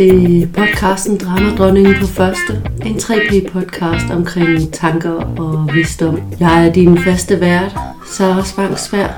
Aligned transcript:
til 0.00 0.48
podcasten 0.54 1.16
Dramadronningen 1.16 1.94
på 2.00 2.06
første. 2.06 2.62
En 2.86 2.94
3P-podcast 2.96 4.12
omkring 4.12 4.72
tanker 4.72 5.10
og 5.10 5.70
visdom. 5.74 6.18
Jeg 6.40 6.66
er 6.66 6.72
din 6.72 6.98
faste 6.98 7.40
vært, 7.40 7.76
Sara 8.06 8.44
Spangsvær. 8.44 9.08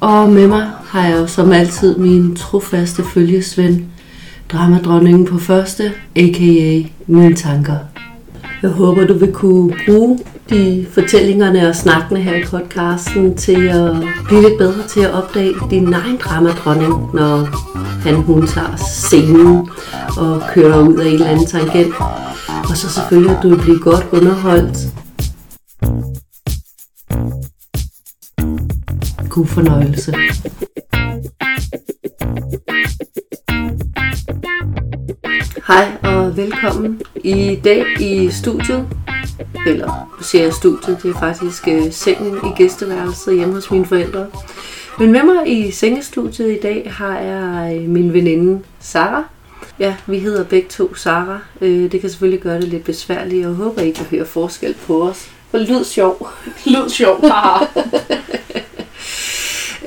Og 0.00 0.30
med 0.30 0.46
mig 0.46 0.66
har 0.84 1.06
jeg 1.06 1.28
som 1.28 1.52
altid 1.52 1.96
min 1.96 2.36
trofaste 2.36 3.02
følgesvend, 3.14 3.84
Dramadronningen 4.52 5.24
på 5.24 5.38
første, 5.38 5.92
a.k.a. 6.16 6.88
mine 7.06 7.34
tanker. 7.34 7.76
Jeg 8.62 8.70
håber, 8.70 9.06
du 9.06 9.14
vil 9.14 9.32
kunne 9.32 9.74
bruge 9.86 10.18
de 10.50 10.86
fortællingerne 10.92 11.68
og 11.68 11.76
snakkene 11.76 12.20
her 12.20 12.36
i 12.36 12.44
podcasten 12.44 13.36
til 13.36 13.68
at 13.68 13.96
blive 14.26 14.42
lidt 14.42 14.58
bedre 14.58 14.88
til 14.88 15.00
at 15.00 15.10
opdage 15.10 15.54
din 15.70 15.92
egen 15.92 16.16
dramadronning, 16.16 17.14
når 17.14 17.48
han 18.02 18.14
hun 18.14 18.46
tager 18.46 18.76
scenen 18.76 19.70
og 20.18 20.42
kører 20.54 20.88
ud 20.88 20.96
af 20.96 21.06
en 21.06 21.12
eller 21.12 21.26
anden 21.26 21.46
tangent. 21.46 21.94
Og 22.70 22.76
så 22.76 22.88
selvfølgelig, 22.88 23.36
at 23.36 23.42
du 23.42 23.48
vil 23.48 23.62
blive 23.62 23.78
godt 23.80 24.06
underholdt. 24.12 24.78
God 29.30 29.46
fornøjelse. 29.46 30.14
Hej 35.66 35.88
og 36.02 36.36
velkommen 36.36 37.00
i 37.24 37.60
dag 37.64 37.84
i 38.00 38.30
studiet. 38.30 38.86
Eller 39.68 40.18
ser 40.22 40.42
jeg 40.42 40.52
studiet, 40.52 40.98
det 41.02 41.14
er 41.14 41.18
faktisk 41.20 41.66
uh, 41.66 41.92
sengen 41.92 42.36
i 42.36 42.48
gæsteværelset 42.56 43.34
hjemme 43.34 43.54
hos 43.54 43.70
mine 43.70 43.86
forældre. 43.86 44.26
Men 44.98 45.12
med 45.12 45.22
mig 45.22 45.58
i 45.58 45.70
sengestudiet 45.70 46.50
i 46.56 46.60
dag 46.60 46.92
har 46.92 47.18
jeg 47.18 47.76
øh, 47.76 47.88
min 47.88 48.12
veninde 48.12 48.62
Sara. 48.80 49.24
Ja, 49.78 49.96
vi 50.06 50.18
hedder 50.18 50.44
begge 50.44 50.68
to 50.68 50.94
Sara. 50.94 51.38
Øh, 51.60 51.92
det 51.92 52.00
kan 52.00 52.10
selvfølgelig 52.10 52.42
gøre 52.42 52.60
det 52.60 52.68
lidt 52.68 52.84
besværligt, 52.84 53.46
og 53.46 53.50
jeg 53.50 53.56
håber 53.56 53.82
I 53.82 53.90
kan 53.90 54.06
høre 54.06 54.24
forskel 54.24 54.74
på 54.86 55.02
os. 55.02 55.30
For 55.50 55.58
lyd 55.58 55.84
sjov. 55.84 56.28
Lyd 56.66 56.88
sjov, 56.88 57.28
haha. 57.28 57.64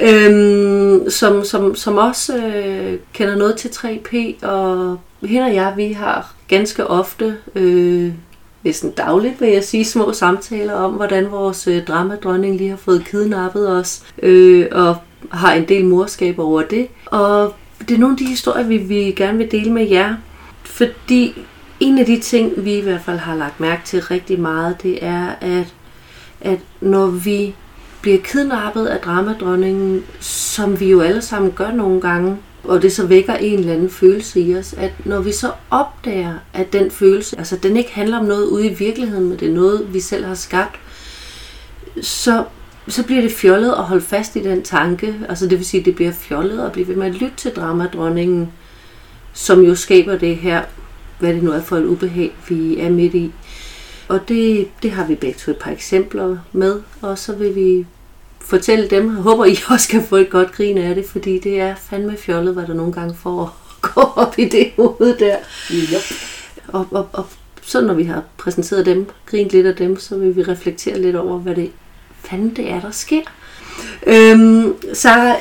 øhm, 0.28 1.10
som, 1.10 1.46
som, 1.46 1.76
som 1.76 1.98
også 1.98 2.38
øh, 2.38 3.00
kender 3.14 3.36
noget 3.36 3.56
til 3.56 3.68
3P, 3.68 4.46
og 4.46 5.00
hende 5.22 5.46
og 5.46 5.56
jeg, 5.56 5.74
vi 5.78 5.92
har 5.92 6.34
ganske 6.48 6.88
ofte, 6.88 7.38
øh, 7.56 8.12
næsten 8.64 8.92
dagligt 8.92 9.42
vil 9.42 9.50
jeg 9.50 9.64
sige, 9.64 9.86
små 9.86 10.14
samtaler 10.14 10.74
om, 10.74 10.92
hvordan 10.94 11.32
vores 11.32 11.68
øh, 11.68 11.86
dramadronning 11.86 12.58
lige 12.58 12.70
har 12.70 12.78
fået 12.78 13.06
kidnappet 13.06 13.70
os, 13.70 14.04
øh, 14.24 14.68
og 14.72 14.96
har 15.32 15.54
en 15.54 15.68
del 15.68 15.86
morskab 15.86 16.40
over 16.40 16.62
det. 16.62 16.88
Og 17.06 17.54
det 17.80 17.92
er 17.92 18.00
nogle 18.00 18.14
af 18.14 18.18
de 18.18 18.26
historier, 18.26 18.64
vi, 18.64 18.78
vi 18.78 18.96
gerne 18.96 19.38
vil 19.38 19.52
dele 19.52 19.72
med 19.72 19.90
jer, 19.90 20.16
fordi 20.64 21.36
en 21.80 21.98
af 21.98 22.06
de 22.06 22.20
ting, 22.20 22.52
vi 22.58 22.74
i 22.74 22.82
hvert 22.82 23.02
fald 23.02 23.18
har 23.18 23.36
lagt 23.36 23.60
mærke 23.60 23.82
til 23.86 24.02
rigtig 24.04 24.40
meget, 24.40 24.84
det 24.84 25.06
er, 25.06 25.28
at, 25.42 25.74
at 26.42 26.60
når 26.82 27.08
vi 27.08 27.56
bliver 28.02 28.18
kidnappet 28.24 28.86
af 28.86 29.00
dramadronningen, 29.00 30.04
som 30.20 30.80
vi 30.80 30.90
jo 30.90 31.02
alle 31.02 31.22
sammen 31.22 31.52
gør 31.52 31.72
nogle 31.72 32.02
gange, 32.02 32.38
og 32.64 32.82
det 32.82 32.92
så 32.92 33.06
vækker 33.06 33.34
en 33.34 33.60
eller 33.60 33.74
anden 33.74 33.90
følelse 33.90 34.40
i 34.40 34.56
os, 34.56 34.74
at 34.74 34.92
når 35.06 35.20
vi 35.20 35.32
så 35.32 35.52
opdager, 35.70 36.34
at 36.54 36.74
den 36.74 36.92
følelse, 36.92 37.38
altså 37.38 37.58
den 37.64 37.78
ikke 37.78 37.94
handler 37.94 38.20
om 38.20 38.26
noget 38.26 38.46
ude 38.46 38.68
i 38.68 38.74
virkeligheden, 38.74 39.30
men 39.30 39.40
det 39.40 39.48
er 39.48 39.54
noget, 39.54 39.94
vi 39.94 40.00
selv 40.00 40.26
har 40.26 40.36
skabt, 40.36 40.80
så, 42.02 42.44
så 42.88 43.04
bliver 43.04 43.22
det 43.22 43.32
fjollet 43.32 43.72
at 43.72 43.84
holde 43.84 44.06
fast 44.06 44.36
i 44.36 44.40
den 44.40 44.64
tanke. 44.64 45.16
Altså 45.30 45.48
det 45.48 45.58
vil 45.58 45.66
sige, 45.66 45.80
at 45.80 45.86
det 45.86 45.96
bliver 45.96 46.12
fjollet 46.12 46.66
at 46.66 46.72
blive 46.72 46.88
ved 46.88 46.96
med 46.96 47.08
at 47.08 47.14
lytte 47.14 47.36
til 47.38 47.52
dramadronningen, 47.52 48.52
som 49.34 49.62
jo 49.62 49.76
skaber 49.76 50.18
det 50.18 50.36
her, 50.36 50.62
hvad 51.20 51.34
det 51.34 51.44
nu 51.44 51.52
er 51.52 51.62
for 51.62 51.78
et 51.78 51.86
ubehag, 51.86 52.32
vi 52.50 52.80
er 52.80 52.90
midt 52.90 53.14
i. 53.14 53.32
Og 54.12 54.20
det, 54.28 54.68
det 54.84 54.92
har 54.92 55.06
vi 55.06 55.16
begge 55.16 55.40
to 55.40 55.52
et 55.52 55.58
par 55.58 55.72
eksempler 55.72 56.38
med, 56.52 56.82
og 57.02 57.18
så 57.18 57.34
vil 57.36 57.56
vi 57.56 57.86
fortælle 58.40 58.88
dem. 58.90 59.06
Jeg 59.16 59.22
håber, 59.24 59.46
I 59.46 59.58
også 59.74 59.90
kan 59.90 60.04
få 60.04 60.16
et 60.16 60.30
godt 60.30 60.52
grin 60.52 60.78
af 60.78 60.96
det, 60.96 61.06
fordi 61.06 61.40
det 61.40 61.60
er 61.62 61.76
fandme 61.76 62.18
fjollet, 62.18 62.54
hvad 62.54 62.68
der 62.68 62.74
nogle 62.74 62.94
gange 62.94 63.16
får 63.24 63.42
at 63.44 63.82
gå 63.82 64.02
op 64.16 64.40
i 64.40 64.46
det 64.46 64.72
hoved 64.76 65.18
der. 65.18 65.36
Yep. 65.72 66.02
Og, 66.68 66.88
og, 66.92 67.08
og 67.14 67.26
så 67.62 67.82
når 67.82 67.94
vi 67.94 68.04
har 68.04 68.24
præsenteret 68.38 68.86
dem, 68.86 69.06
grint 69.26 69.52
lidt 69.52 69.66
af 69.68 69.76
dem, 69.76 70.00
så 70.00 70.18
vil 70.18 70.36
vi 70.36 70.44
reflektere 70.44 71.00
lidt 71.02 71.16
over, 71.16 71.38
hvad 71.40 71.56
det 71.56 71.72
fanden 72.26 72.56
det 72.56 72.70
er, 72.72 72.80
der 72.82 72.92
sker. 72.92 73.22
Øhm, 74.08 74.74
så 74.94 75.10
jeg 75.10 75.36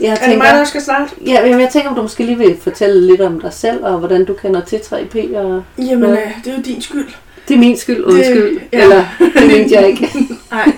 Er 0.00 0.14
det 0.14 0.20
tænker, 0.24 0.38
mig, 0.38 0.52
der 0.54 0.64
skal 0.64 0.80
starte? 0.82 1.12
ja, 1.26 1.46
jamen, 1.46 1.60
jeg 1.60 1.70
tænker, 1.72 1.90
om 1.90 1.96
du 1.96 2.02
måske 2.02 2.24
lige 2.24 2.38
vil 2.38 2.56
fortælle 2.60 3.06
lidt 3.06 3.20
om 3.20 3.40
dig 3.40 3.52
selv, 3.52 3.84
og 3.84 3.98
hvordan 3.98 4.24
du 4.24 4.34
kender 4.34 4.60
til 4.60 4.76
3P. 4.76 5.36
Og 5.36 5.62
Jamen, 5.78 6.10
Ja. 6.10 6.20
øh, 6.24 6.30
det 6.44 6.52
er 6.52 6.56
jo 6.56 6.62
din 6.62 6.82
skyld. 6.82 7.08
Det 7.48 7.54
er 7.54 7.58
min 7.58 7.76
skyld, 7.76 8.04
undskyld. 8.04 8.60
ja. 8.72 8.82
Eller, 8.82 9.04
det 9.18 9.46
mente 9.46 9.74
jeg 9.74 9.88
ikke. 9.88 10.08
Nej. 10.52 10.72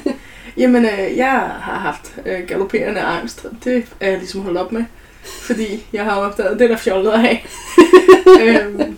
Jamen, 0.56 0.84
øh, 0.84 1.16
jeg 1.16 1.30
har 1.60 1.78
haft 1.78 2.14
øh, 2.26 2.38
galopperende 2.48 3.00
angst. 3.00 3.46
Det 3.64 3.84
er 4.00 4.08
jeg 4.10 4.18
ligesom 4.18 4.40
holdt 4.42 4.58
op 4.58 4.72
med. 4.72 4.84
Fordi 5.22 5.84
jeg 5.92 6.04
har 6.04 6.10
opdaget, 6.16 6.58
det 6.58 6.64
er 6.64 6.68
der 6.68 6.76
fjollet 6.76 7.12
have. 7.20 7.36
øhm, 8.40 8.96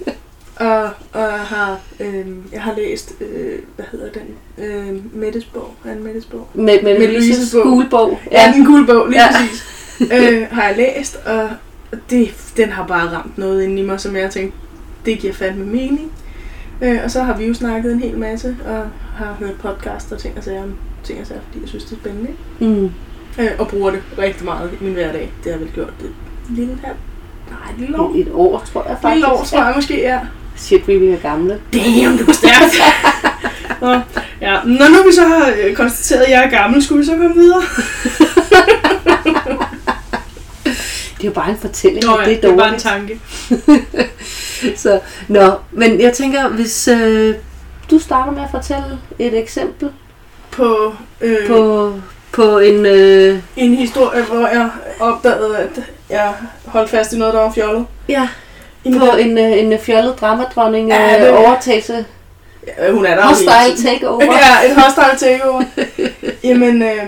og, 0.56 0.82
og 1.12 1.20
jeg 1.22 1.40
har, 1.40 1.78
øh, 2.00 2.26
jeg 2.52 2.62
har 2.62 2.74
læst, 2.76 3.12
øh, 3.20 3.58
hvad 3.76 3.84
hedder 3.92 4.06
den? 4.12 4.64
Øh, 4.64 5.14
Mettes 5.20 5.44
bog. 5.44 5.74
En 5.84 6.04
Mettes 6.04 6.24
bog? 6.24 6.48
Med, 6.54 6.64
med, 6.64 6.98
Med 6.98 7.08
Louises 7.08 7.12
Louises 7.28 7.52
bog. 7.54 7.60
skolebog. 7.62 8.20
Ja, 8.32 8.52
den 8.56 8.64
gule 8.66 8.86
bog, 8.86 9.06
lige 9.08 9.20
Ja. 9.22 9.26
ja. 9.26 9.46
præcis. 10.08 10.32
øh, 10.32 10.46
har 10.50 10.64
jeg 10.68 10.76
læst, 10.76 11.18
og 11.26 11.48
det, 12.10 12.28
den 12.56 12.68
har 12.70 12.86
bare 12.86 13.08
ramt 13.16 13.38
noget 13.38 13.62
inde 13.64 13.82
i 13.82 13.84
mig, 13.84 14.00
som 14.00 14.16
jeg 14.16 14.30
tænkte, 14.30 14.58
det 15.06 15.18
giver 15.18 15.32
fandme 15.32 15.64
mening. 15.64 16.12
Øh, 16.82 16.98
og 17.04 17.10
så 17.10 17.22
har 17.22 17.36
vi 17.36 17.44
jo 17.46 17.54
snakket 17.54 17.92
en 17.92 18.00
hel 18.00 18.18
masse, 18.18 18.56
og 18.66 18.84
har 19.16 19.36
hørt 19.38 19.54
podcast 19.54 20.12
og 20.12 20.18
ting 20.18 20.38
og 20.38 20.44
sager 20.44 20.62
om 20.62 20.74
ting 21.04 21.20
og 21.20 21.26
sager, 21.26 21.40
fordi 21.46 21.60
jeg 21.60 21.68
synes, 21.68 21.84
det 21.84 21.92
er 21.92 21.96
spændende. 22.00 22.30
ikke? 22.60 22.74
Mm. 22.80 22.90
Øh, 23.38 23.50
og 23.58 23.68
bruger 23.68 23.90
det 23.90 24.02
rigtig 24.18 24.44
meget 24.44 24.70
i 24.80 24.84
min 24.84 24.92
hverdag. 24.92 25.32
Det 25.44 25.52
har 25.52 25.58
jeg 25.58 25.60
vel 25.60 25.68
gjort 25.74 25.90
det 26.00 26.10
lille 26.50 26.78
halv. 26.84 26.96
Nej, 27.50 27.72
et 27.74 27.78
lille 27.80 28.00
år. 28.00 28.12
Et 28.16 28.28
år, 28.32 28.64
tror 28.72 28.82
jeg 28.84 28.92
Et 28.92 28.98
faktisk. 29.02 29.14
lille 29.14 29.26
år, 29.32 29.44
tror 29.44 29.64
jeg 29.64 29.72
måske, 29.76 30.00
ja. 30.00 30.20
Shit, 30.56 30.88
vi 30.88 30.92
er 30.94 31.16
gamle. 31.16 31.60
Damn, 31.72 32.18
det 32.18 32.26
var 32.26 32.32
stærkt. 32.32 32.74
Nå, 33.82 34.00
ja. 34.40 34.54
Når 34.64 34.88
nu 34.88 35.08
vi 35.08 35.14
så 35.14 35.22
har 35.28 35.52
øh, 35.64 35.74
konstateret, 35.76 36.22
at 36.22 36.30
jeg 36.30 36.44
er 36.44 36.50
gammel, 36.50 36.82
skulle 36.82 36.98
vi 37.00 37.06
så 37.06 37.12
komme 37.16 37.34
videre? 37.34 37.62
Det 41.16 41.22
er 41.24 41.28
jo 41.28 41.32
bare 41.32 41.50
en 41.50 41.56
fortælling, 41.56 42.04
Nå 42.04 42.12
og 42.12 42.18
ja, 42.24 42.30
det 42.30 42.36
er 42.36 42.40
det 42.40 42.50
er 42.50 42.56
bare 42.56 42.74
en 42.74 42.80
dårligt. 42.80 42.82
tanke. 42.82 43.20
Så, 44.76 45.00
nå, 45.28 45.52
men 45.72 46.00
jeg 46.00 46.12
tænker, 46.12 46.48
hvis 46.48 46.88
øh, 46.88 47.34
du 47.90 47.98
starter 47.98 48.32
med 48.32 48.42
at 48.42 48.50
fortælle 48.50 48.98
et 49.18 49.38
eksempel 49.38 49.88
På, 50.50 50.94
øh, 51.20 51.46
på, 51.48 51.92
på 52.32 52.58
en... 52.58 52.86
Øh, 52.86 53.38
en 53.56 53.74
historie, 53.74 54.22
hvor 54.22 54.46
jeg 54.48 54.68
opdagede, 55.00 55.56
at 55.58 55.80
jeg 56.10 56.32
holdt 56.66 56.90
fast 56.90 57.12
i 57.12 57.18
noget, 57.18 57.34
der 57.34 57.40
var 57.40 57.52
fjollet. 57.52 57.86
ja, 58.08 58.28
I 58.84 58.90
min- 58.90 58.98
på 59.00 59.06
en, 59.16 59.38
øh, 59.38 59.58
en 59.58 59.78
fjollet 59.78 60.20
dramadronning 60.20 60.88
Ja, 60.88 61.24
det- 61.24 61.32
øh, 61.32 61.40
overtagelse. 61.40 62.04
Ja, 62.78 62.92
hun 62.92 63.06
er 63.06 63.14
der 63.14 63.26
Hostile 63.26 63.90
takeover. 63.90 64.24
Ja, 64.64 64.70
et 64.70 64.76
hostile 64.82 65.30
takeover. 65.30 65.62
Jamen, 66.44 66.82
øh, 66.82 67.02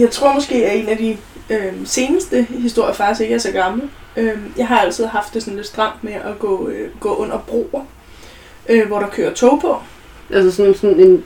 jeg 0.00 0.10
tror 0.10 0.32
måske, 0.34 0.54
at 0.66 0.78
en 0.78 0.88
af 0.88 0.96
de 0.96 1.16
øh, 1.50 1.72
seneste 1.84 2.46
historier 2.58 2.94
faktisk 2.94 3.20
ikke 3.20 3.34
er 3.34 3.38
så 3.38 3.50
gamle. 3.50 3.82
Øh, 4.16 4.38
jeg 4.56 4.68
har 4.68 4.78
altid 4.78 5.04
haft 5.06 5.34
det 5.34 5.42
sådan 5.42 5.56
lidt 5.56 5.66
stramt 5.66 6.04
med 6.04 6.12
at 6.12 6.38
gå, 6.38 6.68
øh, 6.68 6.88
gå 7.00 7.14
under 7.14 7.38
broer, 7.38 7.84
øh, 8.68 8.86
hvor 8.86 8.98
der 8.98 9.06
kører 9.08 9.34
tog 9.34 9.60
på. 9.60 9.76
Altså 10.34 10.56
sådan, 10.56 10.74
sådan 10.74 11.00
en 11.00 11.24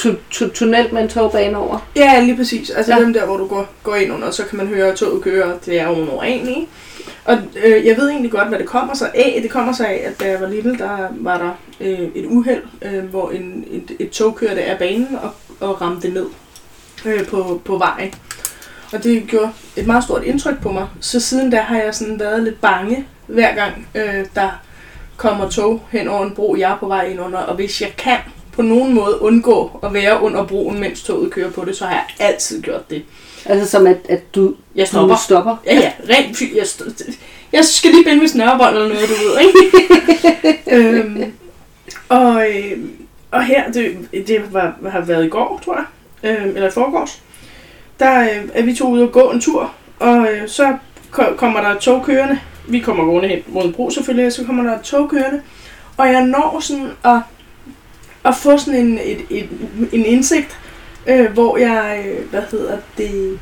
tu- 0.00 0.16
tu- 0.30 0.48
tunnel 0.50 0.94
med 0.94 1.02
en 1.02 1.08
togbane 1.08 1.58
over. 1.58 1.78
Ja, 1.96 2.20
lige 2.20 2.36
præcis. 2.36 2.70
Altså 2.70 2.94
Ja. 2.94 3.00
dem 3.00 3.12
der, 3.12 3.26
hvor 3.26 3.36
du 3.36 3.46
går, 3.46 3.66
går 3.82 3.94
ind 3.94 4.12
under, 4.12 4.30
så 4.30 4.44
kan 4.44 4.56
man 4.58 4.66
høre 4.66 4.94
toget 4.96 5.22
køre. 5.22 5.58
Det 5.66 5.80
er 5.80 5.88
jo 5.88 5.94
nogle 6.04 6.28
ikke? 6.30 6.68
Og 7.24 7.38
øh, 7.64 7.86
jeg 7.86 7.96
ved 7.96 8.08
egentlig 8.08 8.30
godt, 8.30 8.48
hvad 8.48 8.58
det 8.58 8.66
kommer 8.66 8.94
sig 8.94 9.10
af. 9.14 9.38
Det 9.42 9.50
kommer 9.50 9.72
sig 9.72 9.88
af, 9.88 10.02
at 10.08 10.20
da 10.20 10.28
jeg 10.30 10.40
var 10.40 10.48
lille, 10.48 10.78
der 10.78 11.08
var 11.10 11.38
der 11.38 11.50
øh, 11.80 12.08
et 12.14 12.26
uheld, 12.26 12.62
øh, 12.82 13.04
hvor 13.04 13.30
en, 13.30 13.64
et, 13.70 13.96
et 13.98 14.10
tog 14.10 14.36
kørte 14.36 14.62
af 14.62 14.78
banen 14.78 15.18
og, 15.22 15.30
og 15.68 15.80
ramte 15.80 16.08
ned 16.10 16.26
øh, 17.04 17.26
på, 17.26 17.60
på 17.64 17.78
vejen. 17.78 18.14
Og 18.92 19.04
det 19.04 19.24
gjorde 19.28 19.50
et 19.76 19.86
meget 19.86 20.04
stort 20.04 20.24
indtryk 20.24 20.62
på 20.62 20.72
mig. 20.72 20.86
Så 21.00 21.20
siden 21.20 21.50
da 21.50 21.56
har 21.60 21.76
jeg 21.76 21.94
sådan 21.94 22.20
været 22.20 22.42
lidt 22.42 22.60
bange, 22.60 23.06
hver 23.26 23.54
gang 23.54 23.86
øh, 23.94 24.26
der 24.34 24.48
kommer 25.16 25.48
tog 25.50 25.82
hen 25.90 26.08
over 26.08 26.24
en 26.24 26.34
bro, 26.34 26.56
jeg 26.58 26.72
er 26.72 26.76
på 26.76 26.86
vej 26.86 27.04
ind 27.08 27.20
under. 27.20 27.38
Og 27.38 27.54
hvis 27.54 27.80
jeg 27.80 27.92
kan 27.98 28.18
på 28.52 28.62
nogen 28.62 28.94
måde 28.94 29.22
undgå 29.22 29.80
at 29.84 29.94
være 29.94 30.20
under 30.22 30.44
broen, 30.46 30.80
mens 30.80 31.02
toget 31.02 31.30
kører 31.30 31.50
på 31.50 31.64
det, 31.64 31.76
så 31.76 31.84
har 31.86 31.92
jeg 31.92 32.04
altid 32.18 32.62
gjort 32.62 32.90
det. 32.90 33.02
Altså 33.46 33.70
som 33.70 33.86
at, 33.86 33.96
at 34.08 34.34
du, 34.34 34.54
Jeg 34.74 34.88
stopper. 34.88 35.14
du 35.14 35.20
stopper. 35.24 35.56
Ja, 35.66 35.74
ja, 35.74 35.92
rent 36.08 36.36
fy, 36.36 36.42
jeg, 36.54 36.62
st- 36.62 37.12
jeg 37.52 37.64
skal 37.64 37.90
lige 37.90 38.04
binde 38.04 38.18
med 38.20 38.28
snørebånd 38.28 38.74
eller 38.76 38.88
noget, 38.88 39.08
du 39.08 39.14
ved, 39.14 39.40
ikke? 39.40 40.60
øhm, 40.76 41.32
og, 42.08 42.50
øh, 42.50 42.78
og 43.30 43.44
her, 43.44 43.72
det, 43.72 43.96
det 44.12 44.42
var, 44.52 44.74
har 44.90 45.00
været 45.00 45.24
i 45.24 45.28
går, 45.28 45.60
tror 45.64 45.74
jeg, 45.76 45.84
øh, 46.40 46.46
eller 46.46 46.68
i 46.68 46.70
forgårs, 46.70 47.22
der 47.98 48.20
øh, 48.22 48.48
er 48.54 48.62
vi 48.62 48.74
to 48.74 48.88
ude 48.90 49.02
og 49.02 49.12
gå 49.12 49.30
en 49.30 49.40
tur, 49.40 49.72
og 50.00 50.26
øh, 50.32 50.48
så 50.48 50.76
ko- 51.10 51.34
kommer 51.36 51.60
der 51.60 51.68
et 51.68 51.78
tog 51.78 52.04
kørende 52.04 52.38
vi 52.68 52.78
kommer 52.78 53.04
gående 53.04 53.28
hen 53.28 53.38
mod 53.46 53.64
en 53.64 53.72
bro 53.72 53.90
selvfølgelig, 53.90 54.26
og 54.26 54.32
så 54.32 54.44
kommer 54.44 54.62
der 54.62 54.78
et 54.78 54.82
tog 54.82 55.10
kørende, 55.10 55.42
og 55.96 56.08
jeg 56.08 56.26
når 56.26 56.60
sådan 56.60 56.90
at, 57.04 57.18
at 58.24 58.34
få 58.36 58.58
sådan 58.58 58.80
en, 58.80 58.98
et, 58.98 59.20
et, 59.30 59.48
en 59.92 60.04
indsigt, 60.04 60.58
øh, 61.06 61.32
hvor 61.32 61.56
jeg, 61.56 62.04
øh, 62.06 62.30
hvad 62.30 62.42
hedder 62.50 62.76
det, 62.98 63.38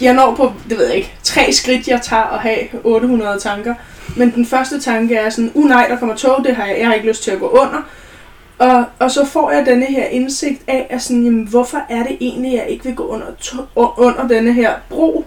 jeg 0.00 0.14
når 0.14 0.34
på, 0.34 0.52
det 0.68 0.78
ved 0.78 0.86
jeg 0.86 0.96
ikke, 0.96 1.12
tre 1.22 1.52
skridt, 1.52 1.88
jeg 1.88 2.02
tager 2.02 2.22
og 2.22 2.40
have 2.40 2.58
800 2.84 3.38
tanker. 3.40 3.74
Men 4.16 4.34
den 4.34 4.46
første 4.46 4.80
tanke 4.80 5.14
er 5.14 5.30
sådan, 5.30 5.50
uh 5.54 5.68
nej, 5.68 5.86
der 5.88 5.98
kommer 5.98 6.16
tog, 6.16 6.44
det 6.44 6.56
har 6.56 6.66
jeg, 6.66 6.76
jeg 6.78 6.86
har 6.86 6.94
ikke 6.94 7.08
lyst 7.08 7.22
til 7.22 7.30
at 7.30 7.38
gå 7.38 7.48
under. 7.48 7.82
Og, 8.58 8.84
og 8.98 9.10
så 9.10 9.24
får 9.24 9.50
jeg 9.50 9.66
denne 9.66 9.86
her 9.86 10.04
indsigt 10.04 10.62
af, 10.66 10.86
at 10.90 11.02
sådan, 11.02 11.24
jamen, 11.24 11.46
hvorfor 11.46 11.78
er 11.88 12.02
det 12.02 12.16
egentlig, 12.20 12.52
jeg 12.52 12.66
ikke 12.68 12.84
vil 12.84 12.94
gå 12.94 13.06
under, 13.06 13.26
to- 13.40 13.94
under 13.96 14.28
denne 14.28 14.52
her 14.52 14.72
bro? 14.88 15.24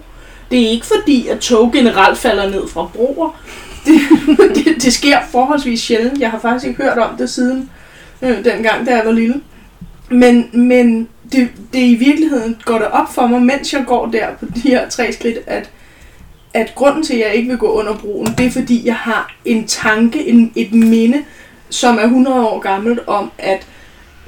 Det 0.50 0.62
er 0.66 0.70
ikke 0.70 0.86
fordi, 0.86 1.28
at 1.28 1.38
tog 1.38 1.72
generelt 1.72 2.18
falder 2.18 2.50
ned 2.50 2.68
fra 2.68 2.88
broer. 2.94 3.40
Det, 3.86 4.00
det, 4.56 4.82
det 4.82 4.92
sker 4.92 5.18
forholdsvis 5.30 5.80
sjældent. 5.80 6.20
Jeg 6.20 6.30
har 6.30 6.38
faktisk 6.38 6.66
ikke 6.66 6.82
hørt 6.82 6.98
om 6.98 7.16
det 7.16 7.30
siden 7.30 7.70
øh, 8.22 8.44
dengang, 8.44 8.86
da 8.86 8.96
jeg 8.96 9.06
var 9.06 9.12
lille. 9.12 9.40
Men, 10.10 10.48
men 10.52 11.08
det, 11.32 11.48
det 11.72 11.80
i 11.80 11.94
virkeligheden 11.94 12.56
går 12.64 12.78
det 12.78 12.88
op 12.88 13.14
for 13.14 13.26
mig, 13.26 13.42
mens 13.42 13.72
jeg 13.72 13.84
går 13.86 14.06
der 14.06 14.26
på 14.40 14.46
de 14.54 14.60
her 14.60 14.88
tre 14.88 15.12
skridt, 15.12 15.38
at, 15.46 15.70
at 16.54 16.74
grunden 16.74 17.02
til, 17.02 17.14
at 17.14 17.20
jeg 17.20 17.34
ikke 17.34 17.48
vil 17.48 17.58
gå 17.58 17.66
under 17.66 17.94
broen, 17.96 18.34
det 18.38 18.46
er 18.46 18.50
fordi, 18.50 18.86
jeg 18.86 18.96
har 18.96 19.34
en 19.44 19.66
tanke, 19.66 20.28
en, 20.28 20.52
et 20.56 20.72
minde, 20.72 21.24
som 21.70 21.98
er 21.98 22.02
100 22.02 22.46
år 22.46 22.58
gammelt 22.58 23.00
om, 23.06 23.30
at 23.38 23.66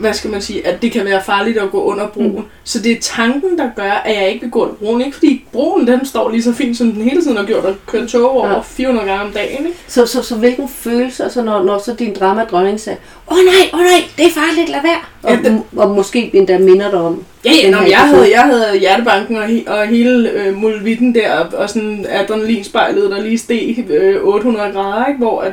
hvad 0.01 0.15
skal 0.15 0.31
man 0.31 0.43
sige, 0.43 0.67
at 0.67 0.83
det 0.83 0.93
kan 0.93 1.05
være 1.05 1.23
farligt 1.23 1.59
at 1.59 1.71
gå 1.71 1.83
under 1.83 2.07
broen. 2.07 2.33
Mm. 2.37 2.45
Så 2.65 2.79
det 2.83 2.93
er 2.93 2.97
tanken, 3.01 3.59
der 3.59 3.71
gør, 3.77 4.03
at 4.05 4.17
jeg 4.17 4.29
ikke 4.29 4.41
vil 4.41 4.51
gå 4.51 4.63
under 4.63 4.75
broen. 4.75 5.01
Ikke 5.01 5.15
fordi 5.17 5.45
broen, 5.53 5.87
den 5.87 6.07
står 6.07 6.31
lige 6.31 6.43
så 6.43 6.53
fint, 6.53 6.77
som 6.77 6.93
den 6.93 7.03
hele 7.03 7.23
tiden 7.23 7.37
har 7.37 7.45
gjort, 7.45 7.65
at 7.65 7.75
køre 7.87 8.07
tog 8.07 8.31
over 8.31 8.49
ja. 8.49 8.61
400 8.61 9.09
gange 9.09 9.25
om 9.25 9.33
dagen. 9.33 9.67
Ikke? 9.67 9.79
Så, 9.87 10.07
så, 10.07 10.23
så 10.23 10.35
hvilken 10.35 10.69
følelse, 10.69 11.25
altså 11.25 11.43
når, 11.43 11.63
når 11.63 11.79
så 11.79 11.95
din 11.95 12.15
dramadronning 12.21 12.81
sagde, 12.81 12.99
åh 13.31 13.39
oh, 13.39 13.45
nej, 13.45 13.71
åh 13.73 13.81
oh, 13.81 13.85
nej, 13.85 14.03
det 14.17 14.27
er 14.27 14.31
farligt, 14.31 14.69
lad 14.69 14.83
være. 14.83 15.01
Og, 15.23 15.45
ja, 15.45 15.51
det... 15.51 15.63
og 15.77 15.91
måske 15.91 16.31
endda 16.37 16.59
minder 16.59 16.91
dig 16.91 17.01
om. 17.01 17.25
Ja, 17.45 17.51
ja, 17.63 17.71
når 17.71 17.83
jeg, 17.83 17.99
havde, 17.99 18.31
jeg 18.31 18.43
havde 18.43 18.79
hjertebanken 18.79 19.37
og, 19.37 19.47
he, 19.47 19.65
og 19.67 19.87
hele 19.87 20.31
øh, 20.31 20.57
mulvitten 20.57 21.15
der, 21.15 21.33
og, 21.33 21.59
og 21.59 21.71
sådan 21.71 22.07
adrenalinspejlet, 22.09 23.11
der 23.11 23.23
lige 23.23 23.39
steg 23.39 23.85
øh, 23.91 24.23
800 24.23 24.73
grader, 24.73 25.07
ikke? 25.07 25.19
hvor 25.19 25.41
at, 25.41 25.53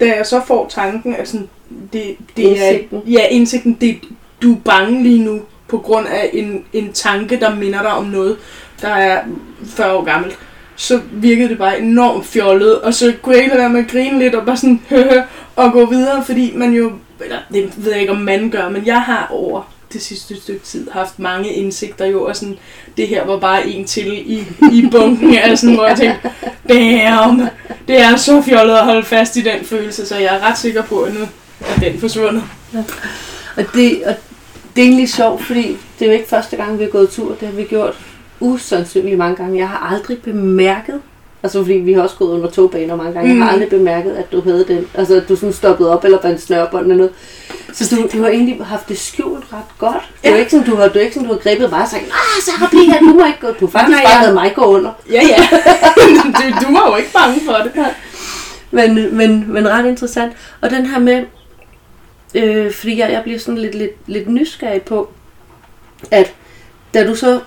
da 0.00 0.16
jeg 0.16 0.26
så 0.26 0.40
får 0.46 0.68
tanken, 0.68 1.14
at 1.14 1.28
sådan, 1.28 1.48
det, 1.92 2.16
det 2.36 2.42
indsigten. 2.42 2.98
er, 2.98 3.02
ja, 3.10 3.26
indsigten, 3.30 3.76
det, 3.80 3.98
du 4.42 4.52
er 4.52 4.58
bange 4.64 5.02
lige 5.02 5.24
nu, 5.24 5.40
på 5.68 5.78
grund 5.78 6.06
af 6.06 6.30
en, 6.32 6.64
en 6.72 6.92
tanke, 6.92 7.40
der 7.40 7.54
minder 7.54 7.82
dig 7.82 7.92
om 7.92 8.04
noget, 8.04 8.36
der 8.82 8.88
er 8.88 9.22
40 9.66 9.92
år 9.96 10.04
gammelt. 10.04 10.38
Så 10.76 11.00
virkede 11.12 11.48
det 11.48 11.58
bare 11.58 11.80
enormt 11.80 12.26
fjollet, 12.26 12.80
og 12.80 12.94
så 12.94 13.14
kunne 13.22 13.34
jeg 13.34 13.44
ikke 13.44 13.54
lade 13.54 13.62
være 13.62 13.72
med 13.72 13.84
at 13.84 13.90
grine 13.90 14.18
lidt, 14.18 14.34
og 14.34 14.46
bare 14.46 14.56
sådan, 14.56 14.82
og 15.56 15.72
gå 15.72 15.86
videre, 15.86 16.24
fordi 16.24 16.52
man 16.56 16.72
jo, 16.72 16.92
eller 17.20 17.38
det 17.52 17.84
ved 17.84 17.92
jeg 17.92 18.00
ikke, 18.00 18.12
om 18.12 18.20
man 18.20 18.50
gør, 18.50 18.68
men 18.68 18.86
jeg 18.86 19.02
har 19.02 19.26
over 19.30 19.73
det 19.94 20.02
sidste 20.02 20.40
stykke 20.40 20.64
tid 20.64 20.90
haft 20.90 21.18
mange 21.18 21.52
indsigter 21.52 22.06
jo, 22.06 22.24
og 22.24 22.36
sådan, 22.36 22.58
det 22.96 23.08
her 23.08 23.26
var 23.26 23.38
bare 23.38 23.66
en 23.68 23.84
til 23.84 24.32
i, 24.32 24.46
i 24.72 24.88
bunken 24.90 25.34
af 25.34 25.58
sådan, 25.58 25.74
hvor 25.74 25.86
jeg 25.86 25.96
tænkte, 25.96 26.30
damn, 26.68 27.48
det 27.88 28.00
er 28.00 28.16
så 28.16 28.42
fjollet 28.42 28.74
at 28.74 28.84
holde 28.84 29.02
fast 29.02 29.36
i 29.36 29.40
den 29.40 29.64
følelse, 29.64 30.06
så 30.06 30.16
jeg 30.16 30.36
er 30.36 30.48
ret 30.48 30.58
sikker 30.58 30.82
på, 30.82 31.02
at 31.02 31.14
nu 31.14 31.20
er 31.60 31.80
den 31.80 31.98
forsvundet. 31.98 32.42
Ja. 32.74 32.84
Og, 33.56 33.64
det, 33.74 34.02
og 34.06 34.14
det 34.76 34.82
er 34.82 34.86
egentlig 34.86 35.08
sjovt, 35.08 35.44
fordi 35.44 35.76
det 35.98 36.04
er 36.04 36.06
jo 36.06 36.12
ikke 36.12 36.28
første 36.28 36.56
gang, 36.56 36.78
vi 36.78 36.84
har 36.84 36.90
gået 36.90 37.10
tur, 37.10 37.28
det 37.40 37.48
har 37.48 37.54
vi 37.54 37.64
gjort 37.64 37.94
usandsynligt 38.40 39.18
mange 39.18 39.36
gange. 39.36 39.58
Jeg 39.58 39.68
har 39.68 39.94
aldrig 39.94 40.18
bemærket, 40.18 41.00
Altså 41.44 41.62
fordi 41.62 41.74
vi 41.74 41.92
har 41.92 42.02
også 42.02 42.16
gået 42.16 42.30
under 42.30 42.50
togbaner 42.50 42.96
mange 42.96 43.12
gange. 43.12 43.32
Mm. 43.32 43.38
Jeg 43.38 43.46
har 43.46 43.52
mm. 43.52 43.62
aldrig 43.62 43.78
bemærket, 43.78 44.12
at 44.12 44.32
du 44.32 44.40
havde 44.40 44.64
den. 44.68 44.86
Altså 44.94 45.14
at 45.14 45.28
du 45.28 45.36
sådan 45.36 45.52
stoppede 45.52 45.92
op 45.92 46.04
eller 46.04 46.18
bandt 46.18 46.40
snørbånd 46.40 46.82
eller 46.82 46.96
noget. 46.96 47.12
Så 47.74 47.96
du, 47.96 48.08
du 48.12 48.22
har 48.22 48.28
egentlig 48.28 48.66
haft 48.66 48.88
det 48.88 48.98
skjult 48.98 49.44
ret 49.52 49.78
godt. 49.78 50.02
Ja. 50.24 50.28
Det 50.28 50.34
er 50.34 50.38
ikke 50.38 50.50
sådan, 50.50 50.66
du 50.66 50.76
har, 50.76 50.88
du 50.88 50.98
er 50.98 51.02
ikke 51.02 51.14
sådan, 51.14 51.28
du 51.28 51.34
har 51.34 51.40
grebet 51.40 51.70
bare 51.70 51.82
og 51.82 51.88
sagt, 51.88 52.02
ah, 52.02 52.42
så 52.42 52.50
har 52.50 52.68
blivet 52.68 52.86
her, 52.92 52.98
du 52.98 53.04
må 53.04 53.26
ikke 53.26 53.40
gå. 53.40 53.46
Du 53.46 53.66
har 53.66 53.72
faktisk 53.72 53.96
Nej, 53.96 54.04
bare 54.04 54.18
havde 54.18 54.34
mig 54.34 54.52
gå 54.54 54.64
under. 54.64 54.90
Ja, 55.10 55.22
ja. 55.22 55.48
du, 56.38 56.66
du 56.66 56.72
var 56.72 56.90
jo 56.90 56.96
ikke 56.96 57.12
bange 57.12 57.40
for 57.46 57.52
det. 57.52 57.72
Ja. 57.76 57.86
Men, 58.70 59.16
men, 59.16 59.52
men 59.52 59.68
ret 59.68 59.86
interessant. 59.86 60.32
Og 60.60 60.70
den 60.70 60.86
her 60.86 60.98
med, 60.98 61.24
øh, 62.34 62.72
fordi 62.72 62.98
jeg, 62.98 63.10
jeg 63.12 63.22
bliver 63.22 63.38
sådan 63.38 63.58
lidt, 63.58 63.74
lidt, 63.74 63.92
lidt 64.06 64.28
nysgerrig 64.28 64.82
på, 64.82 65.10
at 66.10 66.34
da 66.94 67.06
du 67.06 67.14
så, 67.14 67.40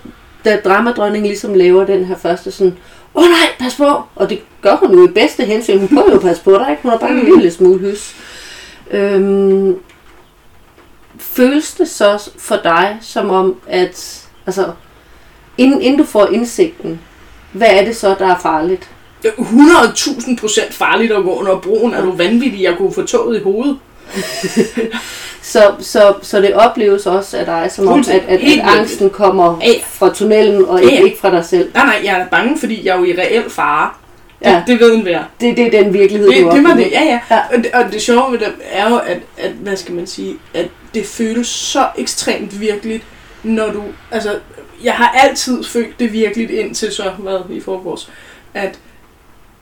da 0.44 0.60
dramadronningen 0.64 1.28
ligesom 1.28 1.54
laver 1.54 1.84
den 1.84 2.04
her 2.04 2.16
første 2.16 2.50
sådan, 2.50 2.76
åh 3.14 3.22
oh, 3.22 3.28
nej, 3.30 3.48
pas 3.58 3.74
på, 3.74 4.02
og 4.14 4.30
det 4.30 4.40
gør 4.62 4.76
hun 4.76 4.94
jo 4.94 5.08
i 5.08 5.12
bedste 5.12 5.44
hensyn, 5.44 5.78
hun 5.78 5.88
prøver 5.88 6.10
jo 6.10 6.16
at 6.16 6.22
passe 6.22 6.42
på 6.42 6.52
dig, 6.52 6.66
ikke? 6.70 6.82
hun 6.82 6.90
har 6.90 6.98
bare 6.98 7.10
en 7.10 7.16
mm. 7.16 7.24
lille 7.24 7.50
smule 7.50 7.90
hys. 7.90 8.14
Øhm, 8.90 9.76
føles 11.18 11.72
det 11.72 11.88
så 11.88 12.30
for 12.38 12.56
dig 12.64 12.98
som 13.00 13.30
om, 13.30 13.56
at 13.66 14.26
altså, 14.46 14.72
inden, 15.58 15.82
inden 15.82 15.98
du 15.98 16.04
får 16.04 16.26
indsigten, 16.26 17.00
hvad 17.52 17.68
er 17.70 17.84
det 17.84 17.96
så, 17.96 18.14
der 18.18 18.26
er 18.26 18.38
farligt? 18.38 18.90
100.000 19.24 20.36
procent 20.40 20.74
farligt 20.74 21.12
at 21.12 21.24
gå 21.24 21.34
under 21.34 21.58
broen. 21.58 21.94
Er 21.94 22.02
du 22.02 22.12
vanvittig, 22.12 22.62
jeg 22.62 22.74
kunne 22.76 22.94
få 22.94 23.02
toget 23.02 23.40
i 23.40 23.42
hovedet? 23.42 23.78
så, 25.42 25.74
så, 25.80 26.14
så 26.22 26.40
det 26.40 26.54
opleves 26.54 27.06
også 27.06 27.36
af 27.36 27.46
dig, 27.46 27.70
som 27.72 27.88
om, 27.88 27.98
at, 27.98 28.08
at, 28.08 28.40
at 28.40 28.60
angsten 28.78 29.10
kommer 29.10 29.60
fra 29.84 30.14
tunnelen, 30.14 30.64
og 30.64 30.82
ja. 30.82 31.04
ikke 31.04 31.18
fra 31.20 31.30
dig 31.30 31.44
selv. 31.44 31.70
Nej, 31.74 31.84
nej, 31.84 32.00
jeg 32.04 32.20
er 32.20 32.26
bange, 32.26 32.58
fordi 32.58 32.86
jeg 32.86 32.94
er 32.94 32.98
jo 32.98 33.04
i 33.04 33.12
reel 33.12 33.50
fare. 33.50 33.90
Det, 34.38 34.46
ja. 34.46 34.62
det 34.66 34.80
ved 34.80 34.94
en 34.94 35.02
hver. 35.02 35.24
Det, 35.40 35.56
det 35.56 35.66
er 35.66 35.82
den 35.82 35.92
virkelighed, 35.92 36.28
det, 36.28 36.44
du 36.44 36.50
det 36.50 36.64
var 36.64 36.74
det, 36.74 36.90
ja, 36.90 37.02
ja. 37.02 37.20
ja. 37.30 37.40
Og, 37.52 37.58
det, 37.58 37.70
og 37.72 37.92
det 37.92 38.02
sjove 38.02 38.32
ved 38.32 38.38
det 38.38 38.52
er 38.70 38.90
jo, 38.90 38.96
at, 38.96 39.20
at, 39.38 39.50
hvad 39.50 39.76
skal 39.76 39.94
man 39.94 40.06
sige, 40.06 40.36
at 40.54 40.68
det 40.94 41.06
føles 41.06 41.46
så 41.46 41.86
ekstremt 41.98 42.60
virkeligt, 42.60 43.04
når 43.42 43.70
du, 43.70 43.82
altså, 44.10 44.38
jeg 44.84 44.92
har 44.92 45.08
altid 45.08 45.64
følt 45.64 46.00
det 46.00 46.12
virkeligt 46.12 46.50
indtil 46.50 46.92
så, 46.92 47.10
hvad, 47.18 47.38
i 47.50 47.60
forgårs, 47.60 48.10
at 48.54 48.78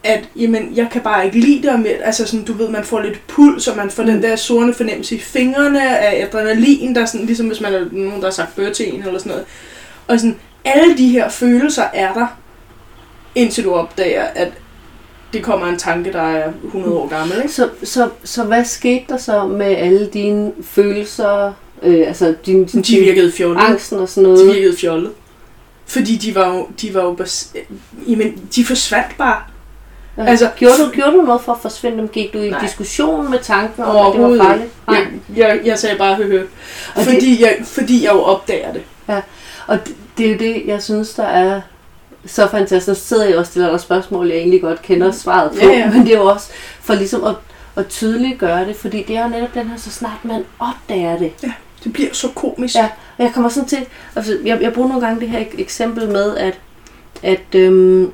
at 0.07 0.29
jamen, 0.37 0.77
jeg 0.77 0.89
kan 0.93 1.03
bare 1.03 1.25
ikke 1.25 1.39
lide 1.39 1.69
det, 1.69 1.81
med, 1.81 1.91
altså 2.03 2.27
sådan, 2.27 2.45
du 2.45 2.53
ved, 2.53 2.69
man 2.69 2.85
får 2.85 3.01
lidt 3.01 3.27
puls, 3.27 3.69
og 3.69 3.77
man 3.77 3.91
får 3.91 4.03
mm. 4.03 4.09
den 4.09 4.23
der 4.23 4.37
sorne 4.37 4.75
fornemmelse 4.75 5.15
i 5.15 5.19
fingrene 5.19 5.99
af 5.99 6.23
adrenalin, 6.23 6.95
der 6.95 7.05
sådan, 7.05 7.27
ligesom 7.27 7.47
hvis 7.47 7.61
man 7.61 7.75
er 7.75 7.85
nogen, 7.93 8.21
der 8.21 8.25
har 8.25 8.31
sagt 8.31 8.57
bør 8.57 8.73
til 8.73 8.95
en, 8.95 9.03
eller 9.03 9.19
sådan 9.19 9.31
noget. 9.31 9.47
Og 10.07 10.21
sådan, 10.21 10.37
alle 10.65 10.99
de 10.99 11.09
her 11.09 11.29
følelser 11.29 11.85
er 11.95 12.13
der, 12.15 12.27
indtil 13.35 13.65
du 13.65 13.73
opdager, 13.73 14.25
at 14.25 14.53
det 15.33 15.43
kommer 15.43 15.67
en 15.67 15.79
tanke, 15.79 16.13
der 16.13 16.23
er 16.23 16.53
100 16.65 16.95
år 16.97 17.09
gammel. 17.09 17.37
Ikke? 17.43 17.53
Så, 17.55 17.69
så, 17.85 18.09
så 18.25 18.45
hvad 18.45 18.65
skete 18.65 19.05
der 19.09 19.17
så 19.17 19.47
med 19.47 19.67
alle 19.67 20.07
dine 20.13 20.53
følelser, 20.63 21.53
øh, 21.83 22.07
altså 22.07 22.35
din, 22.47 22.65
din, 22.65 22.83
de 22.83 22.99
virkede 23.01 23.33
fjollet. 23.33 23.61
angsten 23.63 23.99
og 23.99 24.09
sådan 24.09 24.31
noget? 24.31 24.47
De 24.49 24.53
virkede 24.55 24.77
fjollet. 24.77 25.13
Fordi 25.87 26.17
de 26.17 26.35
var 26.35 26.55
jo, 26.55 26.67
de 26.83 26.95
var 26.95 27.03
jo 27.03 27.15
bas- 27.15 27.55
jamen, 28.09 28.43
de 28.57 28.65
forsvandt 28.65 29.17
bare. 29.19 29.43
Ja. 30.19 30.25
Altså, 30.25 30.51
gjorde, 30.57 30.75
du, 30.85 30.91
gjorde 30.91 31.13
du 31.13 31.23
noget 31.23 31.41
for 31.41 31.53
at 31.53 31.59
forsvinde 31.63 31.99
dem? 31.99 32.09
Gik 32.09 32.33
du 32.33 32.39
i 32.39 32.51
nej. 32.51 32.61
diskussion 32.61 33.31
med 33.31 33.39
tanken 33.43 33.85
om, 33.85 34.07
at 34.07 34.13
det 34.15 34.23
var 34.39 34.45
farligt? 34.45 34.71
Nej. 34.89 34.97
Jeg, 34.97 35.09
jeg, 35.37 35.61
jeg 35.65 35.79
sagde 35.79 35.97
bare 35.99 36.15
høhø. 36.15 36.47
Fordi, 36.95 37.31
det, 37.35 37.41
jeg, 37.41 37.59
fordi 37.65 38.05
jeg 38.05 38.13
jo 38.13 38.21
opdager 38.23 38.73
det. 38.73 38.83
Ja, 39.09 39.21
og 39.67 39.79
det, 39.87 39.95
det 40.19 40.27
er 40.27 40.31
jo 40.33 40.39
det, 40.39 40.63
jeg 40.67 40.83
synes, 40.83 41.15
der 41.15 41.23
er 41.25 41.61
så 42.27 42.49
fantastisk. 42.51 43.01
Så 43.01 43.07
sidder 43.07 43.25
jeg 43.25 43.39
og 43.39 43.47
stiller 43.47 43.71
dig 43.71 43.81
spørgsmål, 43.81 44.29
jeg 44.29 44.37
egentlig 44.37 44.61
godt 44.61 44.83
kender 44.83 45.13
svaret 45.13 45.51
på. 45.51 45.57
Ja, 45.67 45.79
ja. 45.79 45.91
Men 45.91 46.07
det 46.07 46.15
er 46.15 46.19
jo 46.19 46.27
også 46.27 46.51
for 46.81 46.95
ligesom 46.95 47.25
at, 47.25 47.35
at 47.77 47.87
tydeliggøre 47.87 48.67
det, 48.67 48.77
fordi 48.77 49.03
det 49.03 49.17
er 49.17 49.23
jo 49.23 49.29
netop 49.29 49.55
den 49.55 49.69
her, 49.69 49.77
så 49.77 49.91
snart 49.91 50.25
man 50.25 50.45
opdager 50.59 51.19
det. 51.19 51.33
Ja, 51.43 51.53
det 51.85 51.93
bliver 51.93 52.13
så 52.13 52.29
komisk. 52.35 52.75
Ja, 52.75 52.89
og 53.19 53.25
jeg 53.25 53.33
kommer 53.35 53.51
sådan 53.51 53.69
til, 53.69 53.87
altså 54.17 54.39
jeg, 54.45 54.63
jeg 54.63 54.73
bruger 54.73 54.89
nogle 54.89 55.07
gange 55.07 55.21
det 55.21 55.29
her 55.29 55.45
eksempel 55.59 56.09
med, 56.09 56.37
at, 56.37 56.59
at 57.23 57.55
øhm, 57.55 58.13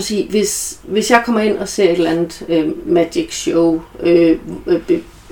sige, 0.00 0.28
hvis, 0.30 0.78
hvis 0.82 1.10
jeg 1.10 1.22
kommer 1.24 1.40
ind 1.40 1.58
og 1.58 1.68
ser 1.68 1.84
et 1.84 1.92
eller 1.92 2.10
andet 2.10 2.44
øh, 2.48 2.92
magic 2.92 3.34
show, 3.34 3.82
øh, 4.00 4.38
øh, 4.66 4.80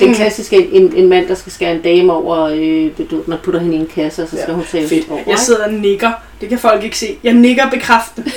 den 0.01 0.09
mm. 0.09 0.15
klassiske, 0.15 0.71
en, 0.73 0.97
en 0.97 1.09
mand, 1.09 1.29
der 1.29 1.35
skal 1.35 1.53
skære 1.53 1.75
en 1.75 1.83
dame 1.83 2.13
over, 2.13 2.39
øh, 2.39 2.91
man 3.27 3.39
putter 3.43 3.61
hende 3.61 3.77
i 3.77 3.81
en 3.81 3.87
kasse, 3.87 4.23
og 4.23 4.29
så 4.29 4.37
skal 4.37 4.49
ja, 4.49 4.55
hun 4.55 4.65
tage 4.65 5.05
over. 5.11 5.23
Jeg 5.27 5.39
sidder 5.39 5.65
og 5.65 5.73
nikker. 5.73 6.11
Det 6.41 6.49
kan 6.49 6.59
folk 6.59 6.85
ikke 6.85 6.99
se. 6.99 7.19
Jeg 7.25 7.33
nikker 7.33 7.71
bekræftende. 7.71 8.31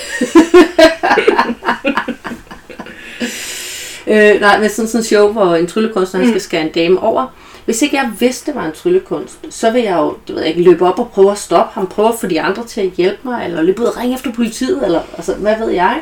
øh, 4.07 4.41
nej, 4.41 4.59
men 4.59 4.69
sådan, 4.69 4.87
sådan 4.87 4.99
en 4.99 5.03
show, 5.03 5.31
hvor 5.31 5.55
en 5.55 5.67
tryllekunstner 5.67 6.21
mm. 6.21 6.27
skal 6.27 6.41
skære 6.41 6.61
en 6.61 6.71
dame 6.71 6.99
over. 6.99 7.27
Hvis 7.65 7.81
ikke 7.81 7.95
jeg 7.95 8.11
vidste, 8.19 8.45
det 8.45 8.55
var 8.55 8.65
en 8.65 8.71
tryllekunst, 8.71 9.37
så 9.49 9.71
vil 9.71 9.83
jeg 9.83 9.97
jo 9.97 10.17
det 10.27 10.35
ved 10.35 10.41
jeg 10.41 10.49
ikke, 10.49 10.69
løbe 10.69 10.85
op 10.85 10.99
og 10.99 11.09
prøve 11.09 11.31
at 11.31 11.37
stoppe 11.37 11.73
ham, 11.73 11.87
prøve 11.87 12.07
at 12.09 12.15
få 12.21 12.27
de 12.27 12.41
andre 12.41 12.65
til 12.65 12.81
at 12.81 12.91
hjælpe 12.97 13.19
mig, 13.23 13.45
eller 13.45 13.61
løbe 13.61 13.81
ud 13.81 13.87
og 13.87 13.97
ringe 13.97 14.15
efter 14.15 14.31
politiet, 14.31 14.85
eller 14.85 15.01
altså, 15.17 15.33
hvad 15.33 15.57
ved 15.57 15.69
jeg. 15.69 15.99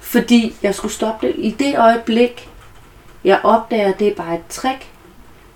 Fordi 0.00 0.56
jeg 0.62 0.74
skulle 0.74 0.92
stoppe 0.92 1.26
det. 1.26 1.34
I 1.38 1.50
det 1.50 1.78
øjeblik, 1.78 2.48
jeg 3.24 3.40
opdager, 3.42 3.88
at 3.92 3.98
det 3.98 4.08
er 4.08 4.14
bare 4.14 4.34
et 4.34 4.40
trick, 4.48 4.86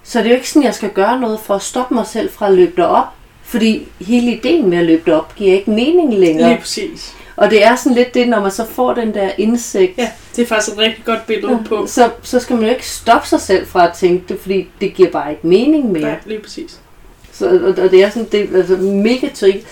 så 0.02 0.18
det 0.18 0.26
er 0.26 0.30
jo 0.30 0.36
ikke 0.36 0.48
sådan, 0.48 0.62
at 0.62 0.66
jeg 0.66 0.74
skal 0.74 0.90
gøre 0.90 1.20
noget 1.20 1.40
for 1.40 1.54
at 1.54 1.62
stoppe 1.62 1.94
mig 1.94 2.06
selv 2.06 2.30
fra 2.30 2.46
at 2.48 2.54
løbe 2.54 2.72
derop. 2.82 3.06
Fordi 3.42 3.88
hele 4.00 4.32
ideen 4.32 4.70
med 4.70 4.78
at 4.78 4.84
løbe 4.84 5.10
derop 5.10 5.34
giver 5.36 5.54
ikke 5.54 5.70
mening 5.70 6.14
længere. 6.14 6.48
Lige 6.48 6.60
præcis. 6.60 7.14
Og 7.36 7.50
det 7.50 7.64
er 7.64 7.76
sådan 7.76 7.96
lidt 7.96 8.14
det, 8.14 8.28
når 8.28 8.40
man 8.40 8.50
så 8.50 8.66
får 8.66 8.94
den 8.94 9.14
der 9.14 9.30
indsigt, 9.38 9.98
Ja, 9.98 10.10
det 10.36 10.42
er 10.42 10.46
faktisk 10.46 10.72
et 10.72 10.78
rigtig 10.78 11.04
godt 11.04 11.26
billede 11.26 11.64
på. 11.68 11.86
så, 11.86 12.10
så 12.22 12.40
skal 12.40 12.56
man 12.56 12.64
jo 12.64 12.70
ikke 12.70 12.86
stoppe 12.86 13.28
sig 13.28 13.40
selv 13.40 13.66
fra 13.66 13.88
at 13.88 13.94
tænke 13.94 14.24
det, 14.28 14.40
fordi 14.40 14.68
det 14.80 14.94
giver 14.94 15.10
bare 15.10 15.30
ikke 15.30 15.46
mening 15.46 15.92
mere. 15.92 16.02
Nej, 16.02 16.16
lige 16.26 16.40
præcis. 16.40 16.80
Så, 17.32 17.48
og, 17.48 17.84
og 17.84 17.90
det 17.90 18.04
er 18.04 18.10
sådan, 18.10 18.28
det 18.32 18.40
er 18.52 18.56
altså 18.58 18.76
mega 18.76 19.28
trick. 19.34 19.66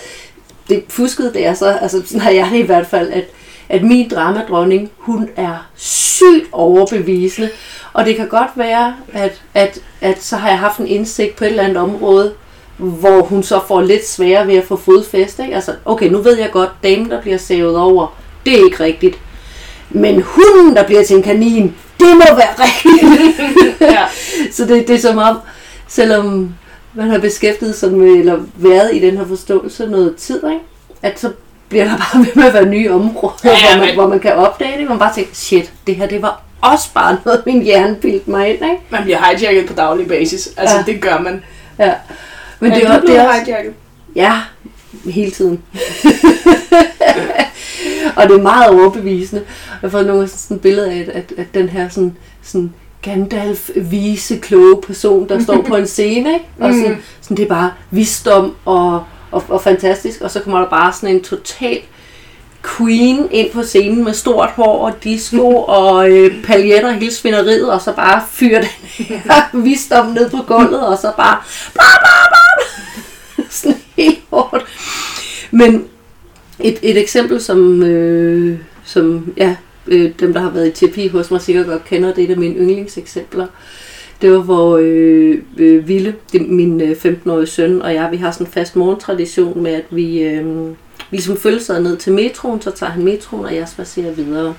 Det 0.69 0.85
fuskede, 0.89 1.33
det 1.33 1.47
er 1.47 1.55
så, 1.55 1.67
altså 1.67 2.03
sådan 2.07 2.21
har 2.21 2.31
jeg 2.31 2.49
det 2.53 2.59
i 2.59 2.63
hvert 2.63 2.87
fald, 2.87 3.13
at, 3.13 3.25
at 3.69 3.83
min 3.83 4.09
dramadronning, 4.09 4.91
hun 4.97 5.29
er 5.37 5.67
sygt 5.75 6.49
overbevisende. 6.53 7.51
Og 7.93 8.05
det 8.05 8.17
kan 8.17 8.29
godt 8.29 8.51
være, 8.57 8.95
at, 9.13 9.43
at, 9.55 9.81
at 10.01 10.23
så 10.23 10.37
har 10.37 10.49
jeg 10.49 10.59
haft 10.59 10.79
en 10.79 10.87
indsigt 10.87 11.37
på 11.37 11.45
et 11.45 11.49
eller 11.49 11.63
andet 11.63 11.77
område, 11.77 12.33
hvor 12.77 13.23
hun 13.23 13.43
så 13.43 13.61
får 13.69 13.81
lidt 13.83 14.09
sværere 14.09 14.47
ved 14.47 14.55
at 14.55 14.65
få 14.65 14.77
fodfæste. 14.77 15.43
Ikke? 15.43 15.55
Altså, 15.55 15.75
okay, 15.85 16.09
nu 16.09 16.19
ved 16.19 16.39
jeg 16.39 16.51
godt, 16.51 16.71
damen, 16.83 17.11
der 17.11 17.21
bliver 17.21 17.39
savet 17.39 17.77
over, 17.77 18.17
det 18.47 18.61
er 18.61 18.65
ikke 18.65 18.85
rigtigt. 18.85 19.19
Men 19.91 20.23
hunden, 20.23 20.77
der 20.77 20.83
bliver 20.87 21.05
til 21.05 21.17
en 21.17 21.23
kanin, 21.23 21.75
det 22.01 22.09
må 22.15 22.37
være 22.37 22.55
rigtigt. 22.65 23.41
Ja. 23.81 24.05
Så 24.53 24.65
det, 24.65 24.89
det 24.89 24.95
er 24.95 25.01
som 25.01 25.19
om, 25.19 25.37
selvom 25.89 26.55
man 26.95 27.11
har 27.11 27.19
beskæftiget 27.19 27.75
sig 27.75 27.93
med, 27.93 28.09
eller 28.09 28.41
været 28.57 28.95
i 28.95 28.99
den 28.99 29.17
her 29.17 29.27
forståelse 29.27 29.87
noget 29.87 30.17
tid, 30.17 30.37
ikke? 30.37 30.61
at 31.03 31.21
så 31.21 31.33
bliver 31.69 31.85
der 31.85 31.97
bare 31.97 32.21
ved 32.25 32.35
med 32.35 32.45
at 32.45 32.55
være 32.55 32.67
nye 32.67 32.91
områder, 32.93 33.35
Ja, 33.45 33.51
ja, 33.51 33.57
hvor, 33.69 33.77
man, 33.79 33.87
men- 33.87 33.95
hvor 33.95 34.07
man 34.09 34.21
kan 34.21 34.33
opdage 34.33 34.79
det. 34.81 34.89
Man 34.89 34.99
bare 34.99 35.15
tænker, 35.15 35.35
shit, 35.35 35.73
det 35.87 35.97
her 35.97 36.07
det 36.07 36.23
var 36.23 36.43
også 36.61 36.89
bare 36.95 37.19
noget, 37.25 37.43
min 37.47 37.63
hjerne 37.63 37.95
bildte 37.95 38.31
mig 38.31 38.49
ind. 38.49 38.63
Ikke? 38.65 38.77
Man 38.91 39.03
bliver 39.03 39.19
hijacket 39.19 39.67
på 39.67 39.73
daglig 39.73 40.09
basis. 40.09 40.49
Altså, 40.57 40.77
Ja. 40.77 40.83
ja. 40.87 40.93
det 40.93 41.01
gør 41.03 41.19
man. 41.19 41.43
Ja. 41.79 41.93
Men 42.61 42.71
det, 42.73 42.83
er 42.85 42.89
du 42.89 42.93
det 42.95 43.01
blevet 43.03 43.21
er 43.21 43.29
også, 43.29 43.45
hijacket? 43.45 43.73
Ja, 44.17 44.33
hele 45.05 45.31
tiden. 45.31 45.63
og 48.17 48.29
det 48.29 48.37
er 48.37 48.43
meget 48.43 48.69
overbevisende. 48.71 49.43
Jeg 49.71 49.77
har 49.81 49.89
fået 49.89 50.07
nogle 50.07 50.29
sådan 50.29 50.57
et 50.57 50.61
billede 50.61 50.91
af, 50.93 51.09
at, 51.15 51.33
at, 51.39 51.55
den 51.55 51.69
her 51.69 51.89
sådan, 51.89 52.17
sådan 52.43 52.73
Gandalf 53.03 53.71
vise, 53.77 54.37
kloge 54.37 54.83
person, 54.87 55.29
der 55.29 55.43
står 55.43 55.63
på 55.63 55.77
en 55.77 55.87
scene, 55.87 56.33
ikke? 56.35 56.45
Og 56.61 56.73
sådan, 56.75 56.89
Mm. 56.91 56.97
sådan, 57.21 57.37
det 57.37 57.43
er 57.45 57.49
bare 57.49 57.71
visdom 57.91 58.55
og, 58.65 59.05
og, 59.37 59.45
og 59.49 59.63
fantastisk, 59.63 60.21
og 60.21 60.31
så 60.31 60.41
kommer 60.41 60.61
der 60.61 60.69
bare 60.69 60.93
sådan 60.93 61.15
en 61.15 61.23
total 61.23 61.81
queen 62.77 63.29
ind 63.31 63.51
på 63.51 63.63
scenen 63.63 64.05
med 64.05 64.15
stort 64.15 64.49
hår 64.49 64.87
og 64.87 65.05
disco 65.05 65.57
og 65.79 66.11
øh, 66.11 66.45
paljetter 66.45 66.91
hele 66.91 67.13
svineriet, 67.13 67.73
og 67.73 67.81
så 67.81 67.93
bare 67.93 68.23
fyrer 68.31 68.61
den 68.61 69.07
her 69.07 69.45
visdom 69.65 70.07
ned 70.07 70.31
på 70.31 70.43
gulvet, 70.47 70.87
og 70.87 70.99
så 70.99 71.13
bare 71.17 71.39
bla 71.73 71.85
bla 72.01 72.09
bla, 72.29 73.45
sådan 73.51 73.79
helt 73.97 74.19
hårdt. 74.31 74.65
Men 75.51 75.85
et, 76.59 76.79
et 76.83 76.99
eksempel, 76.99 77.43
som, 77.43 77.83
øh, 77.83 78.59
som 78.85 79.33
ja, 79.37 79.57
øh, 79.87 80.13
dem, 80.21 80.33
der 80.33 80.41
har 80.41 80.51
været 80.51 80.69
i 80.69 80.71
terapi 80.71 81.09
hos 81.09 81.31
mig, 81.31 81.41
sikkert 81.41 81.67
godt 81.67 81.85
kender, 81.85 82.15
det 82.15 82.25
er 82.25 82.29
et 82.29 82.33
af 82.33 82.39
mine 82.39 82.55
yndlingseksempler. 82.55 83.47
Det 84.23 84.33
var, 84.33 84.39
hvor 84.39 84.79
øh, 84.83 85.39
øh, 85.59 85.89
Ville, 85.89 86.15
det, 86.33 86.41
er 86.41 86.47
min 86.47 86.81
øh, 86.81 86.91
15-årige 86.91 87.47
søn, 87.47 87.83
og 87.83 87.95
jeg, 87.95 88.09
vi 88.11 88.17
har 88.17 88.31
sådan 88.31 88.47
en 88.47 88.53
fast 88.53 88.77
morgentradition 88.77 89.63
med, 89.63 89.73
at 89.73 89.85
vi, 89.91 90.23
øh, 90.23 90.69
vi 91.11 91.17
ligesom 91.17 91.37
følger 91.37 91.61
sig 91.61 91.83
ned 91.83 91.97
til 91.97 92.13
metroen, 92.13 92.61
så 92.61 92.71
tager 92.71 92.93
han 92.93 93.05
metroen, 93.05 93.45
og 93.45 93.55
jeg 93.55 93.69
spacerer 93.69 94.13
videre. 94.13 94.55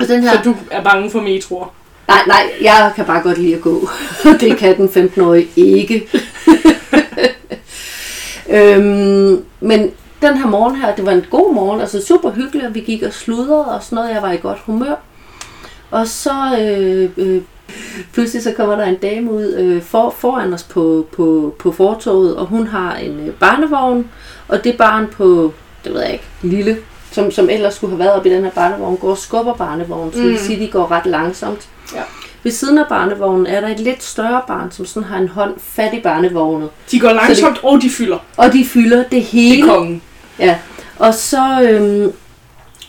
Og 0.00 0.08
den 0.08 0.22
her, 0.22 0.32
Så 0.32 0.38
du 0.44 0.56
er 0.70 0.82
bange 0.82 1.10
for 1.10 1.20
metroer? 1.20 1.74
Nej, 2.08 2.22
nej, 2.26 2.52
jeg 2.60 2.92
kan 2.96 3.04
bare 3.04 3.22
godt 3.22 3.38
lide 3.38 3.54
at 3.54 3.60
gå. 3.60 3.88
det 4.40 4.56
kan 4.56 4.76
den 4.76 4.88
15-årige 4.88 5.48
ikke. 5.56 6.08
øhm, 8.56 9.44
men 9.60 9.90
den 10.22 10.36
her 10.36 10.46
morgen 10.46 10.76
her, 10.76 10.94
det 10.94 11.06
var 11.06 11.12
en 11.12 11.24
god 11.30 11.54
morgen, 11.54 11.80
altså 11.80 12.06
super 12.06 12.30
hyggelig, 12.30 12.66
og 12.66 12.74
vi 12.74 12.80
gik 12.80 13.02
og 13.02 13.12
sludrede 13.12 13.74
og 13.74 13.82
sådan 13.82 13.96
noget, 13.96 14.14
jeg 14.14 14.22
var 14.22 14.32
i 14.32 14.36
godt 14.36 14.58
humør. 14.58 14.94
Og 15.90 16.08
så 16.08 16.58
øh, 16.60 17.10
øh, 17.16 17.42
pludselig 18.12 18.42
så 18.42 18.52
kommer 18.52 18.76
der 18.76 18.84
en 18.84 18.94
dame 18.96 19.32
ud 19.32 19.54
øh, 19.58 19.82
for, 19.82 20.14
foran 20.18 20.52
os 20.54 20.62
på, 20.62 21.06
på, 21.16 21.54
på 21.58 21.72
fortoget, 21.72 22.36
og 22.36 22.46
hun 22.46 22.66
har 22.66 22.94
en 22.96 23.20
øh, 23.28 23.34
barnevogn, 23.34 24.10
og 24.48 24.64
det 24.64 24.76
barn 24.76 25.06
på, 25.12 25.52
det 25.84 25.94
ved 25.94 26.00
jeg 26.00 26.12
ikke, 26.12 26.24
lille, 26.42 26.76
som, 27.12 27.30
som 27.30 27.48
ellers 27.50 27.74
skulle 27.74 27.90
have 27.90 27.98
været 27.98 28.12
oppe 28.12 28.28
i 28.28 28.32
den 28.32 28.44
her 28.44 28.50
barnevogn, 28.50 28.96
går 28.96 29.10
og 29.10 29.18
skubber 29.18 29.54
barnevognen, 29.54 30.12
så 30.12 30.18
det 30.18 30.26
vil 30.26 30.32
Mm. 30.32 30.38
sige, 30.38 30.54
at 30.56 30.60
de 30.62 30.68
går 30.68 30.90
ret 30.90 31.06
langsomt. 31.06 31.68
Ja. 31.94 32.00
Ved 32.42 32.52
siden 32.52 32.78
af 32.78 32.84
barnevognen 32.88 33.46
er 33.46 33.60
der 33.60 33.68
et 33.68 33.80
lidt 33.80 34.02
større 34.02 34.42
barn, 34.46 34.70
som 34.70 34.86
sådan 34.86 35.08
har 35.08 35.18
en 35.18 35.28
hånd 35.28 35.54
fat 35.58 35.94
i 35.94 36.00
barnevognet. 36.00 36.68
De 36.90 37.00
går 37.00 37.12
langsomt, 37.12 37.60
og 37.64 37.82
de 37.82 37.90
fylder. 37.90 38.18
Og 38.36 38.52
de 38.52 38.64
fylder 38.64 38.96
det 38.96 39.10
Det 39.10 39.22
hele. 39.22 39.62
er 39.62 39.66
kongen. 39.74 40.02
Ja, 40.38 40.58
og 40.98 41.14
så, 41.14 41.62
øhm, 41.62 42.12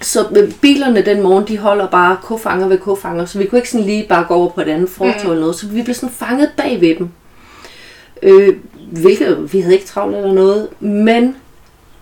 så 0.06 0.48
bilerne 0.62 1.02
den 1.06 1.22
morgen, 1.22 1.48
de 1.48 1.58
holder 1.58 1.88
bare 1.88 2.18
kofanger 2.24 2.68
ved 2.68 2.78
kofanger, 2.78 3.26
så 3.26 3.38
vi 3.40 3.46
kunne 3.46 3.60
ikke 3.60 3.70
sådan 3.72 3.86
lige 3.86 4.06
bare 4.10 4.26
gå 4.28 4.34
over 4.34 4.50
på 4.50 4.62
et 4.62 4.68
andet 4.70 4.90
fortov 4.90 5.24
Mm. 5.24 5.30
eller 5.30 5.40
noget, 5.42 5.56
så 5.56 5.68
vi 5.68 5.82
blev 5.82 5.96
sådan 5.96 6.10
fanget 6.16 6.50
bag 6.58 6.82
ved 6.82 6.96
dem. 6.96 7.10
Øh, 8.24 8.56
hvilket, 8.92 9.54
vi 9.54 9.60
havde 9.62 9.74
ikke 9.74 9.86
travlt 9.88 10.16
eller 10.16 10.34
noget, 10.34 10.68
men 10.80 11.36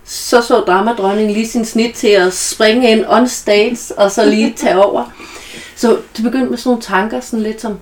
så 0.04 0.40
så 0.42 0.60
dramadronningen 0.60 1.34
lige 1.34 1.48
sin 1.48 1.64
snit 1.64 1.94
til 1.94 2.08
at 2.08 2.32
springe 2.32 2.90
ind 2.90 3.04
on 3.08 3.28
stage, 3.28 3.94
og 3.96 4.10
så 4.10 4.24
lige 4.26 4.52
tage 4.56 4.84
over. 4.84 5.04
Så 5.76 5.98
det 6.16 6.24
begyndte 6.24 6.50
med 6.50 6.58
sådan 6.58 6.68
nogle 6.70 6.82
tanker, 6.82 7.20
sådan 7.20 7.42
lidt 7.42 7.60
som, 7.60 7.78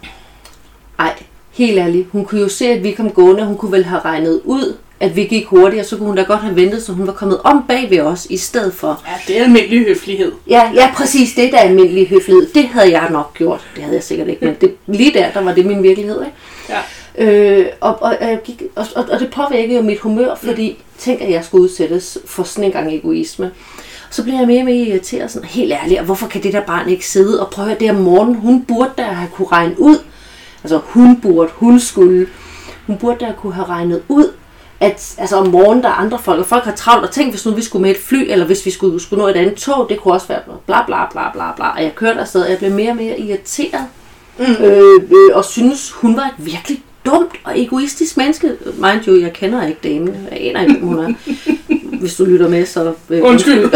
ej, 0.99 1.15
helt 1.51 1.79
ærligt, 1.79 2.09
hun 2.13 2.25
kunne 2.25 2.41
jo 2.41 2.49
se, 2.49 2.67
at 2.67 2.83
vi 2.83 2.93
kom 2.93 3.11
gående, 3.11 3.45
hun 3.45 3.57
kunne 3.57 3.73
vel 3.73 3.85
have 3.85 4.01
regnet 4.05 4.41
ud, 4.45 4.77
at 5.03 5.17
vi 5.17 5.25
gik 5.25 5.47
hurtigere, 5.47 5.85
så 5.85 5.97
kunne 5.97 6.07
hun 6.07 6.17
da 6.17 6.23
godt 6.23 6.41
have 6.41 6.57
ventet, 6.57 6.83
så 6.83 6.93
hun 6.93 7.07
var 7.07 7.13
kommet 7.13 7.41
om 7.45 7.65
bag 7.69 7.91
ved 7.91 8.01
os, 8.01 8.27
i 8.31 8.37
stedet 8.37 8.75
for. 8.75 9.03
Ja, 9.07 9.13
det 9.27 9.41
er 9.41 9.45
almindelig 9.45 9.85
høflighed. 9.87 10.33
Ja, 10.49 10.71
ja, 10.75 10.91
præcis, 10.95 11.35
det 11.35 11.53
der 11.53 11.59
er 11.59 11.63
almindelig 11.63 12.09
høflighed, 12.09 12.47
det 12.55 12.69
havde 12.69 12.91
jeg 12.91 13.09
nok 13.11 13.35
gjort. 13.35 13.67
Det 13.75 13.83
havde 13.83 13.97
jeg 13.97 14.03
sikkert 14.03 14.29
ikke, 14.29 14.45
men 14.45 14.57
det, 14.61 14.75
lige 14.87 15.15
der, 15.15 15.31
der 15.31 15.41
var 15.43 15.55
det 15.55 15.67
min 15.67 15.83
virkelighed, 15.83 16.25
ikke? 16.25 16.37
Ja. 16.69 16.81
Øh, 17.19 17.67
og, 17.81 18.03
og, 18.03 18.17
jeg 18.21 18.41
gik, 18.45 18.63
og, 18.77 18.87
og, 18.97 19.05
og 19.13 19.21
det 19.21 19.31
påvirkede 19.31 19.77
jo 19.77 19.83
mit 19.83 19.99
humør, 19.99 20.35
fordi 20.35 20.79
tænk, 20.99 21.21
at 21.21 21.31
jeg 21.31 21.45
skulle 21.45 21.65
udsættes 21.65 22.19
for 22.25 22.43
sådan 22.43 22.65
en 22.65 22.73
gang 22.73 22.95
egoisme. 22.95 23.51
Så 24.11 24.23
blev 24.23 24.35
jeg 24.35 24.47
mere 24.47 24.61
og 24.61 24.65
mere 24.65 24.77
irriteret, 24.77 25.31
sådan 25.31 25.49
helt 25.49 25.73
ærligt, 25.73 26.01
og 26.01 26.07
hvorfor 26.07 26.27
kan 26.27 26.43
det 26.43 26.53
der 26.53 26.61
barn 26.61 26.89
ikke 26.89 27.07
sidde 27.07 27.41
og 27.41 27.51
prøve 27.51 27.73
at 27.73 27.81
det 27.81 27.91
om 27.91 27.97
morgenen, 27.97 28.35
hun 28.35 28.65
burde 28.65 28.91
da 28.99 29.03
have 29.03 29.31
kunne 29.31 29.49
regne 29.53 29.81
ud, 29.81 29.97
altså 30.65 30.81
hun 30.85 31.21
burde, 31.21 31.51
hun 31.55 31.81
skulle, 31.81 32.27
hun 32.87 32.97
burde 32.97 33.27
da 33.27 33.33
kunne 33.39 33.55
have 33.55 33.67
regnet 33.69 34.03
ud, 34.09 34.33
at 34.83 35.15
altså 35.19 35.37
om 35.37 35.47
morgenen 35.49 35.83
der 35.83 35.89
er 35.89 35.93
andre 35.95 36.19
folk, 36.19 36.41
og 36.41 36.47
folk 36.47 36.65
har 36.65 36.73
travlt, 36.73 37.05
og 37.05 37.11
tænk 37.11 37.31
hvis 37.31 37.47
nu 37.47 37.53
vi 37.55 37.63
skulle 37.63 37.83
med 37.83 37.91
et 37.91 37.97
fly, 37.97 38.27
eller 38.31 38.47
hvis 38.47 38.67
vi 38.67 38.71
skulle, 38.71 39.01
skulle 39.03 39.23
nå 39.23 39.29
et 39.29 39.37
andet 39.37 39.55
tog, 39.55 39.87
det 39.89 40.01
kunne 40.01 40.15
også 40.15 40.29
være 40.29 40.41
bla 40.67 40.83
bla 40.87 41.07
bla 41.13 41.31
bla 41.33 41.53
bla, 41.57 41.69
og 41.77 41.83
jeg 41.83 41.95
kørte 41.95 42.21
afsted, 42.21 42.43
og 42.43 42.51
jeg 42.51 42.59
blev 42.59 42.71
mere 42.71 42.91
og 42.91 42.97
mere 42.97 43.21
irriteret, 43.21 43.85
Mm. 44.39 44.45
øh, 44.45 44.95
øh, 45.11 45.31
og 45.37 45.45
synes 45.45 45.91
hun 45.91 46.17
var 46.17 46.23
et 46.23 46.35
virkelig 46.47 46.83
dumt 47.07 47.31
og 47.45 47.61
egoistisk 47.61 48.17
menneske. 48.17 48.53
Mind 48.75 49.07
you, 49.09 49.21
jeg 49.21 49.33
kender 49.33 49.67
ikke 49.67 49.81
damen, 49.85 50.29
jeg 50.31 50.41
aner 50.41 50.61
ikke, 50.61 50.81
hun 50.81 50.99
er. 50.99 51.13
Hvis 52.01 52.15
du 52.15 52.25
lytter 52.25 52.49
med, 52.49 52.67
så... 52.67 52.93
Øh, 53.11 53.21
Undskyld. 53.25 53.63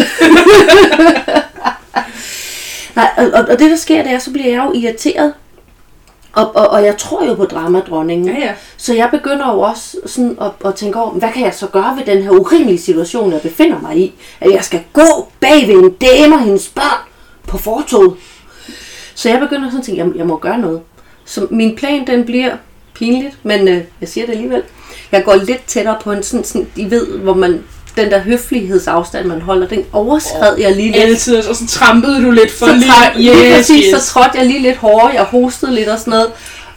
Nej, 2.96 3.10
og, 3.16 3.24
og, 3.24 3.40
og 3.48 3.58
det 3.58 3.70
der 3.70 3.76
sker, 3.76 4.02
det 4.02 4.12
er, 4.12 4.18
så 4.18 4.30
bliver 4.32 4.48
jeg 4.48 4.64
jo 4.64 4.72
irriteret. 4.80 5.32
Og, 6.36 6.56
og, 6.56 6.68
og 6.68 6.84
jeg 6.84 6.96
tror 6.98 7.24
jo 7.24 7.34
på 7.34 7.44
dramadronningen. 7.44 8.28
Ja, 8.28 8.38
ja. 8.46 8.54
Så 8.76 8.94
jeg 8.94 9.08
begynder 9.10 9.52
jo 9.52 9.60
også 9.60 9.96
sådan 10.06 10.38
at, 10.40 10.50
at 10.64 10.74
tænke 10.74 10.98
over, 10.98 11.10
hvad 11.10 11.28
kan 11.34 11.44
jeg 11.44 11.54
så 11.54 11.66
gøre 11.66 11.96
ved 11.98 12.14
den 12.14 12.22
her 12.22 12.30
urimelige 12.30 12.78
situation, 12.78 13.32
jeg 13.32 13.40
befinder 13.40 13.80
mig 13.80 13.96
i? 13.98 14.14
At 14.40 14.52
jeg 14.52 14.64
skal 14.64 14.84
gå 14.92 15.28
bag 15.40 15.68
ved 15.68 15.74
en 15.74 15.90
dame 15.90 16.34
og 16.34 16.40
hendes 16.40 16.68
børn 16.68 17.08
på 17.48 17.58
fortoget. 17.58 18.16
Så 19.14 19.28
jeg 19.28 19.40
begynder 19.40 19.68
sådan 19.68 19.80
at 19.80 19.86
tænke, 19.86 20.04
jeg, 20.04 20.16
jeg 20.16 20.26
må 20.26 20.36
gøre 20.36 20.58
noget. 20.58 20.80
Så 21.24 21.46
min 21.50 21.76
plan, 21.76 22.06
den 22.06 22.24
bliver 22.24 22.56
pinligt, 22.94 23.38
men 23.42 23.68
øh, 23.68 23.84
jeg 24.00 24.08
siger 24.08 24.26
det 24.26 24.32
alligevel. 24.32 24.62
Jeg 25.12 25.24
går 25.24 25.34
lidt 25.34 25.64
tættere 25.66 25.96
på 26.02 26.12
en 26.12 26.22
sådan, 26.22 26.44
sådan 26.44 26.68
I 26.76 26.90
ved, 26.90 27.18
hvor 27.18 27.34
man, 27.34 27.64
den 27.96 28.10
der 28.10 28.18
høflighedsafstand, 28.18 29.26
man 29.26 29.40
holder, 29.40 29.66
den 29.68 29.84
overskred 29.92 30.58
jeg 30.58 30.76
lige 30.76 30.92
lidt. 30.92 31.02
Altid, 31.04 31.36
og 31.36 31.56
så 31.56 31.66
trampede 31.66 32.22
du 32.24 32.30
lidt 32.30 32.50
for 32.50 32.66
Så, 32.66 32.72
lige. 32.74 32.90
træk, 32.90 33.16
lige 33.16 33.34
Yes, 33.34 33.56
præcis, 33.56 33.84
yes. 33.94 34.02
så 34.02 34.12
trådte 34.12 34.38
jeg 34.38 34.46
lige 34.46 34.62
lidt 34.62 34.76
hårdere, 34.76 35.08
jeg 35.14 35.22
hostede 35.24 35.74
lidt 35.74 35.88
og 35.88 35.98
sådan 35.98 36.10
noget. 36.10 36.32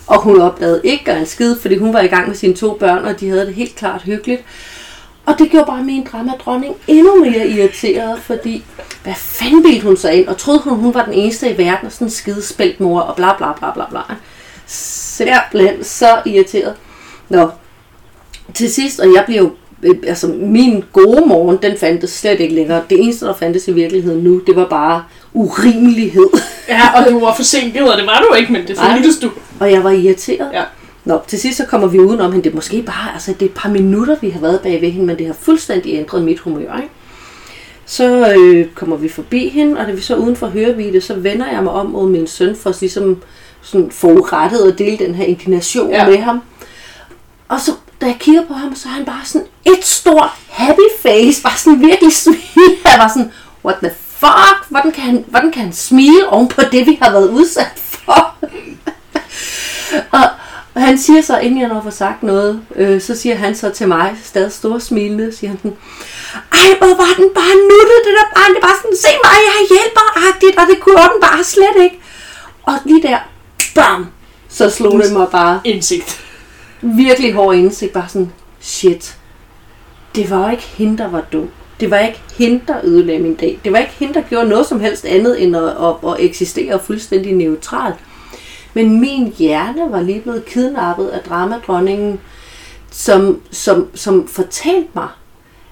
Og 0.07 0.21
hun 0.21 0.41
opdagede 0.41 0.81
ikke 0.83 1.11
en 1.11 1.25
skid, 1.25 1.55
fordi 1.61 1.77
hun 1.77 1.93
var 1.93 2.01
i 2.01 2.07
gang 2.07 2.27
med 2.27 2.35
sine 2.35 2.53
to 2.53 2.73
børn, 2.79 3.05
og 3.05 3.19
de 3.19 3.29
havde 3.29 3.45
det 3.45 3.53
helt 3.55 3.75
klart 3.75 4.01
hyggeligt. 4.01 4.41
Og 5.25 5.35
det 5.39 5.51
gjorde 5.51 5.65
bare 5.65 5.83
min 5.83 6.07
dramadronning 6.11 6.75
endnu 6.87 7.25
mere 7.25 7.47
irriteret, 7.47 8.19
fordi 8.23 8.63
hvad 9.03 9.13
fanden 9.17 9.63
bildte 9.63 9.87
hun 9.87 9.97
sig 9.97 10.13
ind, 10.13 10.27
og 10.27 10.37
troede 10.37 10.59
hun, 10.59 10.79
hun 10.79 10.93
var 10.93 11.05
den 11.05 11.13
eneste 11.13 11.49
i 11.49 11.57
verden, 11.57 11.85
og 11.85 11.91
sådan 11.91 12.07
en 12.07 12.11
skidespældt 12.11 12.79
mor, 12.79 13.01
og 13.01 13.15
bla 13.15 13.33
bla 13.37 13.53
bla 13.59 13.71
bla 13.73 13.83
bla. 13.89 13.99
Simpelthen 14.65 15.83
så 15.83 16.21
irriteret. 16.25 16.73
Nå, 17.29 17.49
til 18.53 18.73
sidst, 18.73 18.99
og 18.99 19.13
jeg 19.15 19.23
blev 19.25 19.37
jo, 19.37 19.51
altså 20.07 20.27
min 20.27 20.83
gode 20.93 21.25
morgen, 21.25 21.57
den 21.61 21.77
fandtes 21.77 22.09
slet 22.09 22.39
ikke 22.39 22.55
længere. 22.55 22.81
Det 22.89 23.03
eneste, 23.03 23.25
der 23.25 23.33
fandtes 23.33 23.67
i 23.67 23.71
virkeligheden 23.71 24.23
nu, 24.23 24.41
det 24.47 24.55
var 24.55 24.65
bare 24.65 25.03
urimelighed. 25.33 26.29
Ja, 26.69 26.81
og 26.99 27.11
du 27.11 27.19
var 27.19 27.35
forsinket, 27.35 27.91
og 27.91 27.97
det 27.97 28.05
var 28.05 28.25
du 28.29 28.35
ikke, 28.35 28.53
men 28.53 28.67
det 28.67 28.77
føltes 28.77 29.17
du. 29.17 29.29
Og 29.59 29.71
jeg 29.71 29.83
var 29.83 29.91
irriteret. 29.91 30.49
Ja. 30.53 30.63
Nå, 31.05 31.19
til 31.27 31.39
sidst 31.39 31.57
så 31.57 31.65
kommer 31.65 31.87
vi 31.87 31.99
udenom 31.99 32.31
hende. 32.31 32.43
Det 32.43 32.51
er 32.51 32.55
måske 32.55 32.81
bare, 32.81 33.13
altså 33.13 33.33
det 33.33 33.41
er 33.41 33.45
et 33.45 33.55
par 33.55 33.69
minutter, 33.69 34.15
vi 34.21 34.29
har 34.29 34.39
været 34.39 34.59
bag 34.61 34.81
ved 34.81 34.91
hende, 34.91 35.05
men 35.05 35.17
det 35.17 35.27
har 35.27 35.33
fuldstændig 35.33 35.93
ændret 35.93 36.23
mit 36.23 36.39
humør, 36.39 36.77
ikke? 36.77 36.93
Så 37.85 38.33
øh, 38.37 38.67
kommer 38.75 38.97
vi 38.97 39.09
forbi 39.09 39.49
hende, 39.49 39.79
og 39.79 39.87
da 39.87 39.91
vi 39.91 40.01
så 40.01 40.15
uden 40.15 40.35
for 40.35 40.47
hørevide, 40.47 41.01
så 41.01 41.13
vender 41.13 41.51
jeg 41.51 41.63
mig 41.63 41.73
om 41.73 41.85
mod 41.85 42.09
min 42.09 42.27
søn 42.27 42.55
for 42.55 42.69
at 42.69 42.77
ligesom 42.81 43.21
sådan 43.61 43.91
forurettet 43.91 44.71
og 44.71 44.79
dele 44.79 44.97
den 44.97 45.15
her 45.15 45.25
indignation 45.25 45.89
ja. 45.89 46.09
med 46.09 46.17
ham. 46.17 46.41
Og 47.47 47.59
så, 47.59 47.71
da 48.01 48.05
jeg 48.05 48.17
kigger 48.19 48.45
på 48.45 48.53
ham, 48.53 48.75
så 48.75 48.89
er 48.89 48.93
han 48.93 49.05
bare 49.05 49.25
sådan 49.25 49.47
et 49.65 49.85
stort 49.85 50.29
happy 50.49 50.89
face, 51.01 51.43
bare 51.43 51.57
sådan 51.57 51.81
virkelig 51.81 52.15
smil. 52.15 52.77
Jeg 52.85 52.99
var 52.99 53.07
sådan, 53.07 53.31
what 53.65 53.77
the 53.83 53.91
fuck? 54.19 54.69
Hvordan 54.69 54.91
kan 54.91 55.03
han, 55.03 55.25
hvordan 55.27 55.51
kan 55.51 55.63
han 55.63 55.73
smile 55.73 56.29
oven 56.29 56.47
på 56.47 56.61
det, 56.71 56.85
vi 56.85 56.99
har 57.01 57.11
været 57.11 57.29
udsat 57.29 57.71
for? 57.75 58.35
og, 60.11 60.19
og 60.73 60.81
han 60.81 60.97
siger 60.97 61.21
så, 61.21 61.39
inden 61.39 61.61
jeg 61.61 61.67
når 61.67 61.81
får 61.81 61.89
sagt 61.89 62.23
noget, 62.23 62.61
øh, 62.75 63.01
så 63.01 63.15
siger 63.15 63.35
han 63.35 63.55
så 63.55 63.69
til 63.69 63.87
mig, 63.87 64.17
stadig 64.23 64.51
stor 64.51 64.79
smilende, 64.79 65.35
siger 65.35 65.49
han 65.49 65.57
sådan, 65.57 65.77
ej, 66.51 66.77
hvor 66.77 66.87
var 66.87 67.13
den 67.17 67.29
bare 67.35 67.55
nuttet, 67.69 67.99
det 68.05 68.13
der 68.19 68.27
barn, 68.35 68.55
det 68.55 68.61
var 68.61 68.75
sådan, 68.81 68.97
se 68.97 69.07
mig, 69.23 69.37
jeg 69.49 69.67
hjælper-agtigt, 69.69 70.59
og 70.59 70.67
det 70.67 70.79
kunne 70.79 70.95
den 70.95 71.21
bare 71.21 71.43
slet 71.43 71.83
ikke. 71.83 71.99
Og 72.63 72.73
lige 72.85 73.01
der, 73.01 73.17
bam, 73.75 74.07
så 74.49 74.69
slog 74.69 74.99
det 74.99 75.13
mig 75.13 75.27
bare 75.31 75.59
Indsigt 75.63 76.28
virkelig 76.81 77.33
hård 77.33 77.55
indsigt, 77.55 77.93
bare 77.93 78.09
sådan, 78.09 78.31
shit, 78.59 79.17
det 80.15 80.29
var 80.29 80.51
ikke 80.51 80.63
hende, 80.63 80.97
der 80.97 81.09
var 81.09 81.25
dum. 81.31 81.49
Det 81.79 81.91
var 81.91 81.99
ikke 81.99 82.21
hende, 82.37 82.61
der 82.67 82.75
ødelagde 82.83 83.23
min 83.23 83.35
dag. 83.35 83.59
Det 83.63 83.71
var 83.71 83.79
ikke 83.79 83.93
hende, 83.99 84.13
der 84.13 84.21
gjorde 84.21 84.49
noget 84.49 84.65
som 84.65 84.79
helst 84.79 85.05
andet, 85.05 85.43
end 85.43 85.55
at, 85.57 85.63
at, 85.63 85.95
at 86.07 86.15
eksistere 86.19 86.79
fuldstændig 86.79 87.33
neutralt. 87.33 87.95
Men 88.73 88.99
min 88.99 89.33
hjerne 89.37 89.91
var 89.91 90.01
lige 90.01 90.21
blevet 90.21 90.45
kidnappet 90.45 91.07
af 91.07 91.19
dramadronningen, 91.19 92.19
som, 92.91 93.41
som, 93.51 93.87
som 93.95 94.27
fortalte 94.27 94.89
mig, 94.93 95.07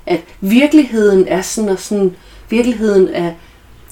at 0.06 0.22
virkeligheden 0.42 1.28
er 1.28 1.42
sådan 1.42 1.70
og 1.70 1.80
sådan, 1.80 2.16
virkeligheden 2.50 3.08
er 3.08 3.32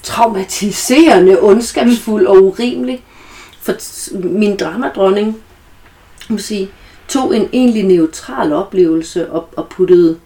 traumatiserende, 0.02 1.40
ondskabsfuld 1.40 2.26
og 2.26 2.44
urimelig. 2.44 3.02
For 3.62 3.72
min 4.28 4.56
dramadronning, 4.56 5.36
må 6.28 6.38
sige, 6.38 6.70
tog 7.08 7.36
en 7.36 7.48
egentlig 7.52 7.82
neutral 7.84 8.52
oplevelse 8.52 9.30
og, 9.30 9.48
og 9.56 9.68
puttede 9.68 10.18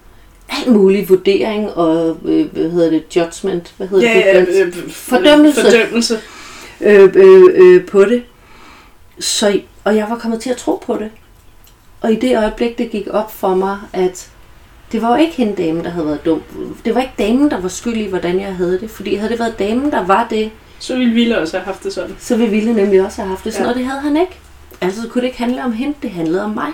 alt 0.48 0.72
mulig 0.72 1.08
vurdering 1.08 1.70
og, 1.70 2.16
øh, 2.24 2.46
hvad 2.52 2.70
hedder 2.70 2.90
det, 2.90 3.16
judgment, 3.16 3.74
hvad 3.76 3.88
hedder 3.88 4.08
Ja, 4.08 4.14
det? 4.18 4.24
ja, 4.24 4.38
dansk? 4.62 4.78
øh, 4.84 4.90
Fordømmelse. 4.90 5.60
Fordømmelse. 5.62 6.18
øh, 6.80 7.08
øh, 7.14 7.42
øh, 7.54 7.86
på 7.86 8.04
det. 8.04 8.22
Så, 9.18 9.60
og 9.84 9.96
jeg 9.96 10.06
var 10.10 10.16
kommet 10.18 10.40
til 10.40 10.50
at 10.50 10.56
tro 10.56 10.82
på 10.86 10.96
det. 10.96 11.08
Og 12.00 12.12
i 12.12 12.16
det 12.16 12.36
øjeblik, 12.38 12.78
det 12.78 12.90
gik 12.90 13.06
op 13.10 13.32
for 13.32 13.54
mig, 13.54 13.78
at 13.92 14.28
det 14.92 15.02
var 15.02 15.08
jo 15.16 15.22
ikke 15.22 15.32
hende 15.36 15.62
dame, 15.62 15.82
der 15.82 15.90
havde 15.90 16.06
været 16.06 16.24
dum. 16.24 16.42
Det 16.84 16.94
var 16.94 17.00
ikke 17.00 17.12
damen, 17.18 17.50
der 17.50 17.60
var 17.60 17.68
skyld 17.68 17.96
i, 17.96 18.06
hvordan 18.06 18.40
jeg 18.40 18.54
havde 18.56 18.80
det. 18.80 18.90
Fordi 18.90 19.14
havde 19.14 19.30
det 19.30 19.38
været 19.38 19.58
damen, 19.58 19.90
der 19.90 20.06
var 20.06 20.26
det, 20.30 20.50
Så 20.78 20.96
ville 20.96 21.14
Ville 21.14 21.38
også 21.38 21.56
have 21.56 21.64
haft 21.64 21.84
det 21.84 21.92
sådan. 21.92 22.16
så 22.18 22.36
ville 22.36 22.50
Ville 22.50 22.72
nemlig 22.72 23.02
også 23.04 23.20
have 23.20 23.28
haft 23.28 23.44
det 23.44 23.52
sådan, 23.52 23.66
ja. 23.66 23.70
og 23.72 23.78
det 23.78 23.86
havde 23.86 24.00
han 24.00 24.16
ikke. 24.16 24.38
Altså 24.80 25.02
kunne 25.10 25.20
det 25.22 25.26
ikke 25.26 25.38
handle 25.38 25.64
om 25.64 25.72
hende, 25.72 25.94
det 26.02 26.10
handlede 26.10 26.44
om 26.44 26.50
mig. 26.50 26.68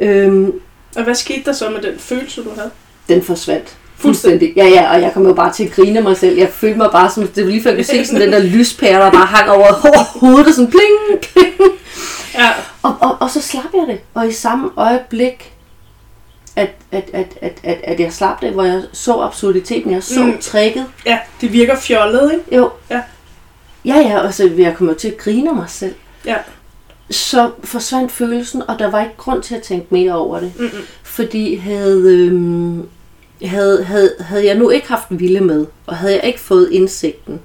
Øhm, 0.00 0.52
Og 0.96 1.04
hvad 1.04 1.14
skete 1.14 1.42
der 1.44 1.52
så 1.52 1.70
med 1.70 1.82
den 1.82 1.98
følelse, 1.98 2.42
du 2.44 2.50
havde? 2.56 2.70
den 3.08 3.22
forsvandt. 3.22 3.76
Fuldstændig. 3.96 4.52
Ja, 4.56 4.64
ja, 4.66 4.94
og 4.94 5.00
jeg 5.02 5.12
kom 5.14 5.26
jo 5.26 5.32
bare 5.34 5.52
til 5.52 5.64
at 5.64 5.70
grine 5.72 6.00
mig 6.00 6.16
selv. 6.16 6.38
Jeg 6.38 6.48
følte 6.48 6.76
mig 6.78 6.90
bare 6.92 7.10
som, 7.10 7.26
det 7.28 7.44
var 7.44 7.50
lige 7.50 7.62
før 7.62 7.70
jeg 7.70 7.76
kunne 7.78 7.84
se 7.84 8.06
sådan 8.06 8.20
den 8.20 8.32
der 8.32 8.38
lyspære, 8.38 9.00
der 9.04 9.10
bare 9.10 9.26
hang 9.26 9.50
over 9.50 9.72
hovedet, 10.18 10.46
og 10.46 10.52
sådan 10.54 10.70
pling, 10.70 11.20
pling. 11.32 11.70
Ja, 12.34 12.50
Og, 12.82 12.96
og, 13.00 13.16
og 13.20 13.30
så 13.30 13.40
slap 13.42 13.64
jeg 13.74 13.84
det. 13.88 14.00
Og 14.14 14.28
i 14.28 14.32
samme 14.32 14.70
øjeblik, 14.76 15.52
at, 16.56 16.70
at, 16.92 17.10
at, 17.12 17.26
at, 17.42 17.52
at, 17.62 17.80
at 17.84 18.00
jeg 18.00 18.12
slap 18.12 18.40
det, 18.40 18.50
hvor 18.52 18.64
jeg 18.64 18.82
så 18.92 19.20
absurditeten, 19.20 19.90
jeg 19.92 20.02
så 20.02 20.24
Mm. 20.24 20.38
tricket. 20.40 20.86
ja, 21.06 21.18
det 21.40 21.52
virker 21.52 21.76
fjollet, 21.76 22.32
ikke? 22.32 22.56
Jo. 22.56 22.70
Ja. 22.90 23.00
Ja, 23.84 23.96
ja, 23.96 24.18
og 24.18 24.34
så 24.34 24.50
jeg 24.58 24.74
kommer 24.76 24.94
til 24.94 25.08
at 25.08 25.16
grine 25.18 25.52
mig 25.54 25.64
selv. 25.68 25.94
Ja. 26.26 26.36
Så 27.10 27.50
forsvandt 27.64 28.12
følelsen, 28.12 28.62
og 28.68 28.78
der 28.78 28.90
var 28.90 29.00
ikke 29.00 29.16
grund 29.16 29.42
til 29.42 29.54
at 29.54 29.62
tænke 29.62 29.86
mere 29.90 30.12
over 30.12 30.40
det. 30.40 30.52
Mm-mm. 30.58 30.70
Fordi 31.02 31.54
havde, 31.54 32.02
øhm, 32.02 32.88
havde, 33.44 33.84
havde, 33.84 34.14
havde 34.20 34.46
jeg 34.46 34.54
nu 34.54 34.70
ikke 34.70 34.88
haft 34.88 35.06
Ville 35.10 35.40
med, 35.40 35.66
og 35.86 35.96
havde 35.96 36.14
jeg 36.14 36.24
ikke 36.24 36.40
fået 36.40 36.68
indsigten, 36.72 37.40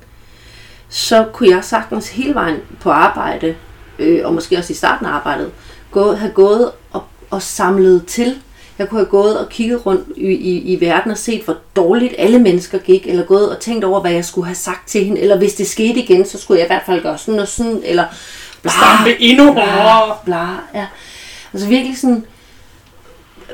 så 0.89 1.25
kunne 1.33 1.49
jeg 1.49 1.63
sagtens 1.63 2.09
hele 2.09 2.33
vejen 2.33 2.57
på 2.81 2.89
arbejde, 2.89 3.55
øh, 3.99 4.21
og 4.25 4.33
måske 4.33 4.57
også 4.57 4.73
i 4.73 4.75
starten 4.75 5.05
af 5.05 5.09
arbejdet, 5.09 5.51
gå, 5.91 6.13
have 6.13 6.31
gået 6.31 6.71
og, 6.91 7.03
og 7.29 7.41
samlet 7.41 8.05
til. 8.05 8.35
Jeg 8.79 8.89
kunne 8.89 8.99
have 8.99 9.09
gået 9.09 9.39
og 9.39 9.49
kigget 9.49 9.85
rundt 9.85 10.07
i, 10.17 10.27
i, 10.27 10.73
i 10.73 10.81
verden 10.81 11.11
og 11.11 11.17
set, 11.17 11.41
hvor 11.43 11.57
dårligt 11.75 12.15
alle 12.17 12.39
mennesker 12.39 12.77
gik, 12.77 13.07
eller 13.07 13.25
gået 13.25 13.49
og 13.49 13.59
tænkt 13.59 13.85
over, 13.85 14.01
hvad 14.01 14.11
jeg 14.11 14.25
skulle 14.25 14.45
have 14.45 14.55
sagt 14.55 14.87
til 14.87 15.05
hende, 15.05 15.21
eller 15.21 15.37
hvis 15.37 15.53
det 15.53 15.67
skete 15.67 15.99
igen, 15.99 16.25
så 16.25 16.37
skulle 16.37 16.59
jeg 16.59 16.65
i 16.65 16.69
hvert 16.69 16.83
fald 16.85 17.03
gøre 17.03 17.17
sådan 17.17 17.39
og 17.39 17.47
sådan, 17.47 17.81
eller 17.83 18.05
bla, 18.63 18.71
Stampe 18.71 19.21
endnu 19.21 19.45
hårdere. 19.53 20.17
bla, 20.25 20.47
ja. 20.73 20.87
Altså 21.53 21.67
virkelig 21.67 21.97
sådan, 21.97 22.25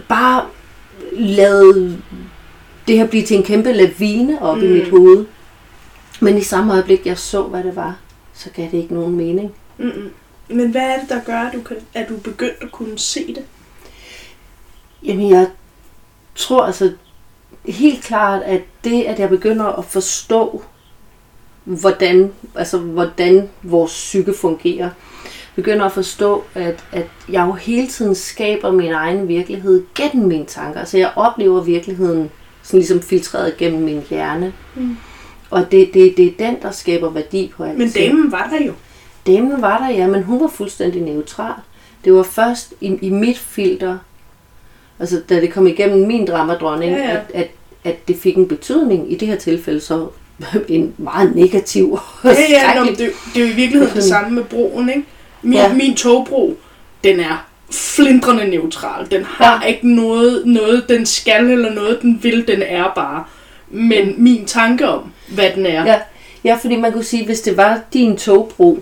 bare 0.08 0.45
lade 1.12 2.02
det 2.88 2.98
her 2.98 3.08
blive 3.08 3.26
til 3.26 3.38
en 3.38 3.43
kæmpe 3.43 3.72
lavine 3.74 4.41
op 4.41 4.58
mm. 4.58 4.63
i 4.63 4.67
mit 4.67 4.89
hoved. 4.89 5.26
Men 6.19 6.38
i 6.38 6.43
samme 6.43 6.74
øjeblik, 6.74 7.06
jeg 7.06 7.17
så, 7.17 7.43
hvad 7.43 7.63
det 7.63 7.76
var, 7.76 7.95
så 8.34 8.50
gav 8.50 8.65
det 8.65 8.78
ikke 8.78 8.93
nogen 8.93 9.15
mening. 9.15 9.54
Mm-mm. 9.78 10.12
Men 10.48 10.72
hvad 10.72 10.82
er 10.82 11.00
det, 11.00 11.10
der 11.10 11.22
gør, 11.26 11.39
at 11.39 11.54
du, 11.54 11.62
kan, 11.62 11.78
at 11.93 12.10
du 12.10 12.15
er 12.15 12.19
begyndt 12.19 12.56
at 12.62 12.72
kunne 12.72 13.00
se 13.00 13.28
det? 13.28 13.43
Jamen, 15.04 15.30
jeg 15.30 15.48
tror 16.36 16.65
altså 16.65 16.91
helt 17.65 18.04
klart, 18.04 18.41
at 18.41 18.62
det, 18.84 19.04
at 19.04 19.19
jeg 19.19 19.30
begynder 19.30 19.65
at 19.65 19.86
forstå, 19.86 20.63
hvordan, 21.63 22.32
altså, 22.56 22.78
hvordan 22.78 23.50
vores 23.63 23.91
psyke 23.91 24.34
fungerer, 24.34 24.89
begynder 25.56 25.86
at 25.86 25.91
forstå, 25.91 26.43
at, 26.56 26.84
at 26.91 27.08
jeg 27.30 27.48
jo 27.48 27.52
hele 27.52 27.88
tiden 27.88 28.15
skaber 28.15 28.72
min 28.72 28.91
egen 28.91 29.28
virkelighed 29.28 29.84
gennem 29.95 30.28
mine 30.28 30.45
tanker. 30.45 30.86
Så 30.86 30.98
jeg 30.98 31.12
oplever 31.15 31.62
virkeligheden 31.62 32.30
sådan 32.63 32.80
ligesom 32.80 33.02
filtreret 33.02 33.58
gennem 33.58 33.82
min 33.82 34.04
hjerne. 34.10 34.54
Mm. 34.76 34.98
Og 35.50 35.72
det, 35.72 35.93
det, 35.93 36.17
det 36.17 36.26
er 36.26 36.32
den, 36.39 36.62
der 36.62 36.72
skaber 36.72 37.10
værdi 37.10 37.52
på 37.58 37.63
alt. 37.63 37.78
Men 37.78 37.89
damen 37.89 38.32
var 38.32 38.50
der 38.52 38.65
jo. 38.65 38.74
Damen 39.28 39.62
var 39.62 39.78
der, 39.78 39.89
ja, 39.89 40.08
men 40.08 40.24
hun 40.24 40.39
var 40.39 40.48
fuldstændig 40.48 41.02
neutral. 41.02 41.54
Det 42.06 42.13
var 42.13 42.24
først 42.24 42.74
i, 42.82 42.98
i 43.02 43.10
mit 43.10 43.38
filter, 43.38 43.98
altså 45.00 45.22
da 45.30 45.41
det 45.41 45.54
kom 45.54 45.67
igennem 45.67 46.08
min 46.08 46.28
dramadronning, 46.28 46.91
Ja, 46.91 46.98
ja. 46.98 47.12
At, 47.12 47.32
at, 47.34 47.48
at 47.84 48.08
det 48.08 48.15
fik 48.17 48.38
en 48.38 48.48
betydning. 48.48 49.12
I 49.12 49.15
det 49.15 49.28
her 49.28 49.36
tilfælde 49.36 49.80
så 49.80 50.08
en 50.69 50.93
meget 50.97 51.36
negativ 51.36 51.99
Ja, 52.23 52.30
ja, 52.49 52.73
nå, 52.75 52.84
men 52.84 52.95
det, 52.95 53.12
det 53.34 53.41
er 53.41 53.45
jo 53.47 53.52
i 53.52 53.56
virkeligheden 53.56 53.95
det 53.95 54.04
samme 54.04 54.36
med 54.36 54.43
broen, 54.43 54.89
ikke? 54.89 55.04
Min, 55.41 55.54
ja. 55.54 55.73
Min 55.73 55.95
togbro, 55.95 56.58
den 57.04 57.19
er 57.19 57.45
flindrende 57.71 58.49
neutral. 58.49 59.12
Den 59.12 59.23
har 59.23 59.62
ja. 59.63 59.67
Ikke 59.67 59.95
noget, 59.95 60.45
noget, 60.45 60.89
den 60.89 61.06
skal 61.06 61.49
eller 61.49 61.73
noget, 61.73 62.02
den 62.02 62.19
vil. 62.21 62.47
Den 62.47 62.62
er 62.62 62.91
bare. 62.95 63.23
Men 63.69 64.13
min 64.17 64.45
tanke 64.45 64.88
om, 64.88 65.12
hvad 65.28 65.49
den 65.56 65.65
er, 65.65 65.86
Ja, 65.86 65.99
ja, 66.43 66.58
fordi 66.62 66.75
man 66.75 66.91
kunne 66.91 67.04
sige, 67.04 67.25
hvis 67.25 67.41
det 67.41 67.58
var 67.58 67.80
din 67.93 68.17
togbro, 68.17 68.80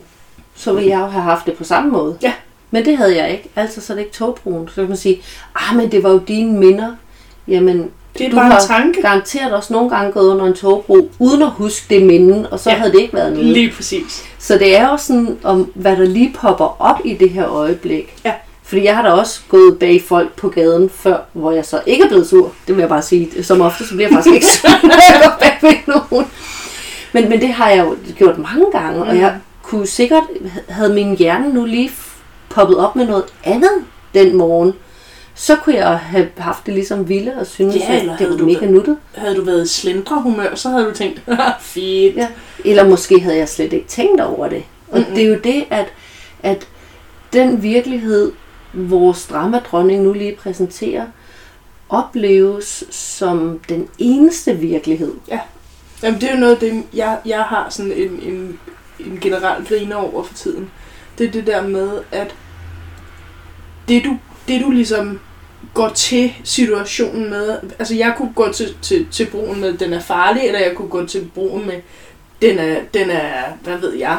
så 0.56 0.74
ville 0.74 0.90
jeg 0.90 1.00
jo 1.00 1.06
have 1.06 1.24
haft 1.24 1.46
det 1.46 1.54
på 1.54 1.64
samme 1.64 1.92
måde. 1.92 2.18
Ja. 2.22 2.34
Men 2.72 2.86
det 2.86 2.98
havde 2.98 3.18
jeg 3.18 3.32
ikke. 3.32 3.50
Altså 3.56 3.82
så 3.82 3.94
er 3.94 3.96
det 3.98 4.04
ikke 4.04 4.16
togbroen. 4.16 4.68
Så 4.68 4.76
kan 4.76 4.88
man 4.88 4.98
sige, 4.98 5.22
ah, 5.56 5.78
men 5.78 5.92
det 5.92 6.04
var 6.04 6.10
jo 6.10 6.18
dine 6.28 6.60
minder. 6.60 6.96
Jamen, 7.48 7.92
det 8.18 8.26
er 8.26 8.30
du 8.30 8.36
bare 8.36 8.46
en 8.46 8.52
har 8.52 8.60
tanke. 8.68 9.02
garanteret 9.02 9.54
også 9.54 9.74
nogle 9.74 9.90
gange 9.90 10.12
gået 10.12 10.30
under 10.34 10.46
en 10.46 10.54
togbro, 10.54 11.10
uden 11.20 11.42
at 11.42 11.50
huske 11.50 11.86
det 11.96 12.06
minde, 12.06 12.48
og 12.52 12.60
så 12.60 12.70
Ja. 12.70 12.76
havde 12.76 12.92
det 12.92 13.00
ikke 13.02 13.14
været 13.14 13.32
noget. 13.34 13.46
Lige 13.48 13.72
præcis. 13.76 14.24
Så 14.40 14.58
det 14.58 14.78
er 14.78 14.90
jo 14.90 14.98
sådan, 14.98 15.38
om 15.44 15.72
hvad 15.76 15.96
der 15.98 16.06
lige 16.06 16.34
popper 16.40 16.82
op 16.82 17.00
i 17.06 17.14
det 17.14 17.30
her 17.30 17.48
øjeblik. 17.50 18.14
Ja. 18.26 18.34
Fordi 18.64 18.84
jeg 18.84 18.96
har 18.96 19.04
da 19.04 19.10
også 19.10 19.40
gået 19.50 19.80
bag 19.80 20.04
folk 20.08 20.34
på 20.36 20.50
gaden 20.50 20.90
før, 20.90 21.18
hvor 21.34 21.52
jeg 21.52 21.66
så 21.66 21.82
ikke 21.86 22.04
er 22.04 22.08
blevet 22.08 22.28
sur. 22.28 22.52
Det 22.68 22.76
vil 22.76 22.82
jeg 22.82 22.90
bare 22.90 23.02
sige. 23.02 23.44
Som 23.44 23.62
ofte, 23.62 23.88
så 23.88 23.94
bliver 23.96 24.08
jeg 24.10 24.14
faktisk 24.16 24.34
ikke 24.36 24.46
sur, 24.48 24.70
når 24.88 25.14
jeg 25.14 25.22
går 25.24 25.34
bag 25.40 25.58
ved 25.62 25.94
nogen. 26.12 26.26
Men, 27.14 27.30
men 27.30 27.42
det 27.42 27.50
har 27.50 27.70
jeg 27.70 27.86
jo 27.86 27.96
gjort 28.18 28.38
mange 28.38 28.66
gange, 28.72 29.00
og 29.02 29.08
Mhm. 29.14 29.22
jeg 29.22 29.36
kunne 29.64 29.88
sikkert, 29.88 30.24
havde 30.70 30.94
min 30.94 31.16
hjerne 31.18 31.54
nu 31.54 31.66
lige 31.66 31.92
poppet 32.50 32.78
op 32.78 32.96
med 32.96 33.06
noget 33.08 33.24
andet 33.44 33.70
den 34.14 34.36
morgen, 34.38 34.74
så 35.40 35.56
kunne 35.56 35.76
jeg 35.76 35.98
have 36.00 36.30
haft 36.38 36.66
det 36.66 36.74
ligesom 36.74 37.10
ville 37.10 37.40
og 37.40 37.48
synes, 37.48 37.76
Ja, 37.76 37.96
at 37.96 38.20
det 38.20 38.30
var 38.30 38.46
mega 38.46 38.60
været- 38.60 38.72
nuttet. 38.74 38.98
Havde 39.16 39.36
du 39.36 39.44
været 39.44 39.66
i 39.66 39.68
slendrehumør, 39.74 40.56
så 40.56 40.70
havde 40.70 40.86
du 40.86 40.94
tænkt, 40.94 41.22
fint. 41.60 42.16
Ja. 42.16 42.28
Eller 42.66 42.84
måske 42.90 43.20
havde 43.20 43.38
jeg 43.38 43.50
slet 43.50 43.74
ikke 43.74 43.88
tænkt 43.88 44.22
over 44.22 44.48
det. 44.50 44.64
Og 44.92 45.00
mm-hmm. 45.00 45.16
det 45.16 45.24
er 45.24 45.28
jo 45.28 45.40
det, 45.44 45.66
at, 45.70 45.86
at 46.44 46.68
den 47.34 47.64
virkelighed, 47.64 48.32
vores 48.74 49.26
dramadronning 49.28 50.04
nu 50.04 50.14
lige 50.14 50.36
præsenterer, 50.36 51.06
opleves 51.90 52.84
som 52.90 53.60
den 53.70 53.88
eneste 53.98 54.54
virkelighed. 54.56 55.14
Jamen, 56.04 56.22
det 56.22 56.30
er 56.30 56.34
jo 56.34 56.40
noget 56.40 56.54
af 56.54 56.60
det, 56.60 56.84
jeg, 56.94 57.18
jeg 57.26 57.42
har 57.42 57.68
sådan 57.70 57.92
en, 57.92 58.20
en, 58.22 58.60
en 59.00 59.18
generel 59.22 59.66
griner 59.66 59.96
over 59.96 60.24
for 60.24 60.34
tiden. 60.34 60.72
Det 61.18 61.28
er 61.28 61.32
det 61.32 61.48
der 61.48 61.68
med, 61.68 61.90
at 62.12 62.36
det 63.88 64.04
du, 64.06 64.18
det 64.48 64.62
du 64.62 64.72
ligesom 64.72 65.20
går 65.74 65.90
til 65.90 66.34
situationen 66.44 67.30
med, 67.30 67.58
altså 67.80 67.96
jeg 67.96 68.14
kunne 68.18 68.32
gå 68.36 68.52
til, 68.52 68.76
til, 68.82 69.08
til 69.12 69.26
broen 69.26 69.62
med, 69.62 69.74
den 69.74 69.94
er 69.94 70.00
farlig, 70.00 70.42
eller 70.44 70.60
jeg 70.60 70.72
kunne 70.76 70.90
gå 70.90 71.06
til 71.06 71.28
broen 71.36 71.66
med, 71.66 71.76
den 72.42 72.60
er, 72.60 72.76
den 72.94 73.10
er 73.10 73.30
hvad 73.64 73.78
ved 73.78 73.94
jeg, 73.94 74.18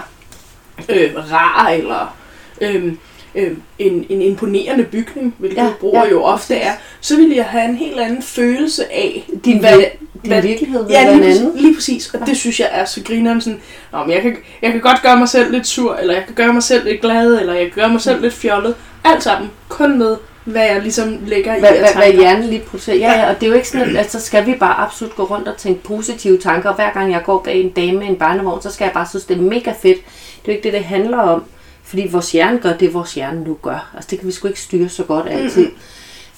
øh, 0.88 1.10
rar, 1.32 1.68
eller 1.68 2.16
øh, 2.60 2.92
øh, 3.34 3.50
en, 3.78 4.06
en 4.08 4.22
imponerende 4.22 4.84
bygning, 4.84 5.34
hvilket 5.38 5.56
Ja, 5.58 5.64
ja, 5.64 5.70
broer 5.80 6.04
ja, 6.04 6.10
jo 6.10 6.22
ofte 6.22 6.54
er, 6.54 6.72
så 7.00 7.16
ville 7.16 7.36
jeg 7.36 7.44
have 7.44 7.64
en 7.64 7.76
helt 7.76 8.00
anden 8.00 8.22
følelse 8.22 8.92
af, 8.92 9.26
Din, 9.44 9.58
hvad, 9.58 9.78
din 9.78 10.30
hvad- 10.32 10.42
virkelighed 10.42 10.86
Ja, 10.90 11.00
lige, 11.02 11.10
anden. 11.12 11.22
præcis, 11.52 11.62
lige 11.62 11.74
præcis. 11.74 12.14
Og 12.14 12.26
det 12.26 12.36
synes 12.36 12.60
jeg 12.60 12.68
er 12.72 12.84
så 12.84 13.02
grineren 13.04 13.40
sådan, 13.40 13.60
Nå, 13.92 13.98
men 14.04 14.10
jeg, 14.14 14.22
kan, 14.22 14.36
jeg 14.62 14.72
kan 14.72 14.80
godt 14.80 15.02
gøre 15.02 15.16
mig 15.16 15.28
selv 15.28 15.52
lidt 15.52 15.66
sur, 15.66 15.94
eller 15.94 16.14
jeg 16.14 16.24
kan 16.26 16.34
gøre 16.34 16.52
mig 16.52 16.62
selv 16.62 16.84
lidt 16.84 17.00
glad, 17.00 17.40
eller 17.40 17.52
jeg 17.54 17.62
kan 17.62 17.72
gøre 17.74 17.88
mig 17.88 18.00
selv 18.00 18.22
lidt 18.22 18.34
fjollet. 18.34 18.74
Alt 19.08 19.22
sammen 19.22 19.50
kun 19.68 19.98
med, 19.98 20.16
hvad 20.44 20.62
jeg 20.62 20.82
ligesom 20.82 21.18
lægger 21.26 21.56
i 21.56 21.60
Hvad, 21.60 21.70
af 21.70 21.78
hvad, 21.78 21.94
hvad 21.94 22.12
hjernen 22.12 22.48
lige 22.48 22.62
producerer. 22.62 22.96
Ja, 22.96 23.12
ja, 23.12 23.28
og 23.28 23.34
det 23.34 23.42
er 23.42 23.50
jo 23.50 23.54
ikke 23.54 23.68
sådan, 23.68 23.96
at 23.96 24.12
så 24.12 24.20
skal 24.20 24.46
vi 24.46 24.54
bare 24.54 24.74
absolut 24.78 25.16
gå 25.16 25.24
rundt 25.24 25.48
og 25.48 25.56
tænke 25.56 25.82
positive 25.82 26.38
tanker. 26.38 26.74
Hver 26.74 26.92
gang 26.92 27.12
jeg 27.12 27.22
går 27.24 27.42
bag 27.42 27.60
en 27.60 27.70
dame 27.70 27.98
med 27.98 28.06
en 28.06 28.16
barnevogn, 28.16 28.62
så 28.62 28.70
skal 28.70 28.84
jeg 28.84 28.92
bare 28.92 29.06
synes, 29.06 29.24
det 29.24 29.36
er 29.36 29.42
mega 29.42 29.70
fedt. 29.70 29.82
Det 29.82 30.44
er 30.44 30.46
jo 30.46 30.52
ikke 30.52 30.62
det, 30.62 30.72
det 30.72 30.84
handler 30.84 31.18
om. 31.18 31.44
Fordi 31.82 32.08
vores 32.10 32.32
hjerne 32.32 32.58
gør 32.58 32.72
det, 32.76 32.94
vores 32.94 33.14
hjerne 33.14 33.44
nu 33.44 33.58
gør. 33.62 33.90
Altså 33.94 34.08
det 34.10 34.18
kan 34.18 34.28
vi 34.28 34.32
sgu 34.32 34.48
ikke 34.48 34.60
styre 34.60 34.88
så 34.88 35.04
godt 35.04 35.28
altid. 35.28 35.70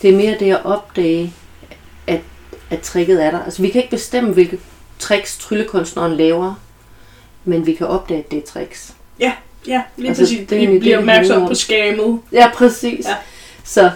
Det 0.02 0.10
er 0.10 0.16
mere 0.16 0.36
det 0.40 0.52
at 0.52 0.64
opdage, 0.64 1.34
at, 2.06 2.20
at 2.70 2.80
tricket 2.80 3.24
er 3.24 3.30
der. 3.30 3.44
Altså 3.44 3.62
vi 3.62 3.68
kan 3.68 3.80
ikke 3.82 3.90
bestemme, 3.90 4.32
hvilke 4.32 4.58
tricks 4.98 5.38
tryllekunstneren 5.38 6.12
laver. 6.12 6.54
Men 7.44 7.66
vi 7.66 7.74
kan 7.74 7.86
opdage, 7.86 8.20
at 8.20 8.30
det 8.30 8.38
er 8.38 8.46
tricks. 8.46 8.94
Ja, 9.20 9.32
lige 9.64 10.08
Altså, 10.08 10.22
præcis. 10.22 10.48
det 10.48 10.72
Vi 10.72 10.78
bliver 10.78 10.98
opmærksom 10.98 11.42
om. 11.42 11.48
på 11.48 11.54
skammet. 11.54 12.20
Ja, 12.32 12.48
præcis. 12.54 13.06
Ja. 13.06 13.14
Så, 13.64 13.90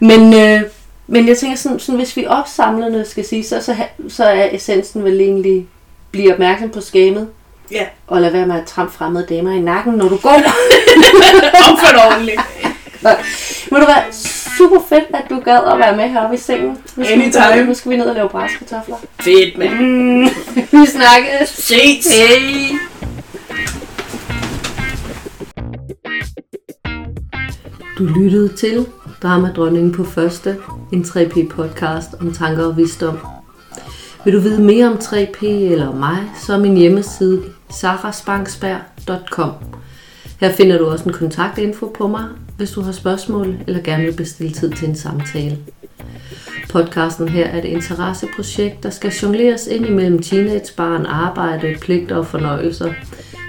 men, 0.00 0.34
øh, 0.34 0.60
men 1.06 1.28
jeg 1.28 1.38
tænker 1.38 1.56
sådan, 1.56 1.78
sådan, 1.78 1.94
hvis 1.96 2.16
vi 2.16 2.26
opsamlende 2.26 3.04
skal 3.04 3.24
sige, 3.26 3.44
så, 3.44 3.60
så, 3.62 3.76
så 4.08 4.24
er 4.24 4.48
essensen 4.52 5.04
vel 5.04 5.20
egentlig, 5.20 5.66
blive 6.10 6.32
opmærksom 6.32 6.70
på 6.70 6.80
skamet, 6.80 7.28
Ja, 7.72 7.84
og 8.06 8.20
lade 8.20 8.32
være 8.32 8.46
med 8.46 8.56
at 8.60 8.66
trampe 8.66 8.92
fremmede 8.92 9.26
damer 9.30 9.52
i 9.52 9.58
nakken, 9.60 9.92
når 9.92 10.08
du 10.08 10.16
går 10.16 10.30
der. 10.30 10.52
opført 11.72 11.96
ordentligt. 12.06 12.40
Må 13.70 13.78
du 13.78 13.86
være 13.86 14.02
super 14.58 14.80
fedt, 14.88 15.04
at 15.14 15.22
du 15.30 15.40
gad 15.40 15.58
at 15.72 15.78
være 15.78 15.96
med 15.96 16.08
heroppe 16.08 16.34
i 16.36 16.38
sengen. 16.38 16.78
Nu 16.96 17.04
skal, 17.04 17.18
vi, 17.18 17.22
Anytime. 17.22 17.64
nu 17.64 17.74
skal 17.74 17.90
vi 17.90 17.96
ned 17.96 18.06
og 18.06 18.14
lave 18.14 18.28
bræskartofler. 18.28 18.96
Fedt, 19.20 19.58
mand. 19.58 19.70
Mm, 19.80 20.22
vi 20.80 20.86
snakkes. 20.86 21.48
Ses. 21.48 22.06
Hej. 22.18 22.78
Du 28.00 28.04
lyttede 28.04 28.48
til 28.48 28.86
Dramadronningen 29.22 29.92
på 29.92 30.04
første, 30.04 30.56
en 30.92 31.02
3P 31.02 31.48
podcast 31.48 32.14
om 32.20 32.32
tanker 32.32 32.64
og 32.64 32.76
visdom. 32.76 33.18
Vil 34.24 34.34
du 34.34 34.40
vide 34.40 34.62
mere 34.62 34.86
om 34.86 34.94
3P 34.94 35.46
eller 35.46 35.94
mig, 35.94 36.18
så 36.46 36.52
er 36.54 36.58
min 36.58 36.76
hjemmeside 36.76 37.42
sarasbanksberg.com. 37.70 39.50
Her 40.40 40.52
finder 40.52 40.78
du 40.78 40.86
også 40.86 41.04
en 41.04 41.12
kontaktinfo 41.12 41.86
på 41.98 42.06
mig, 42.06 42.24
hvis 42.56 42.70
du 42.70 42.80
har 42.80 42.92
spørgsmål 42.92 43.56
eller 43.66 43.82
gerne 43.82 44.04
vil 44.04 44.16
bestille 44.16 44.52
tid 44.52 44.70
til 44.70 44.88
en 44.88 44.96
samtale. 44.96 45.58
Podcasten 46.70 47.28
her 47.28 47.46
er 47.46 47.58
et 47.58 47.64
interesseprojekt, 47.64 48.82
der 48.82 48.90
skal 48.90 49.10
jongleres 49.10 49.66
ind 49.66 49.86
imellem 49.86 50.22
teenagebarn, 50.22 51.06
arbejde, 51.06 51.76
pligter 51.80 52.16
og 52.16 52.26
fornøjelser. 52.26 52.92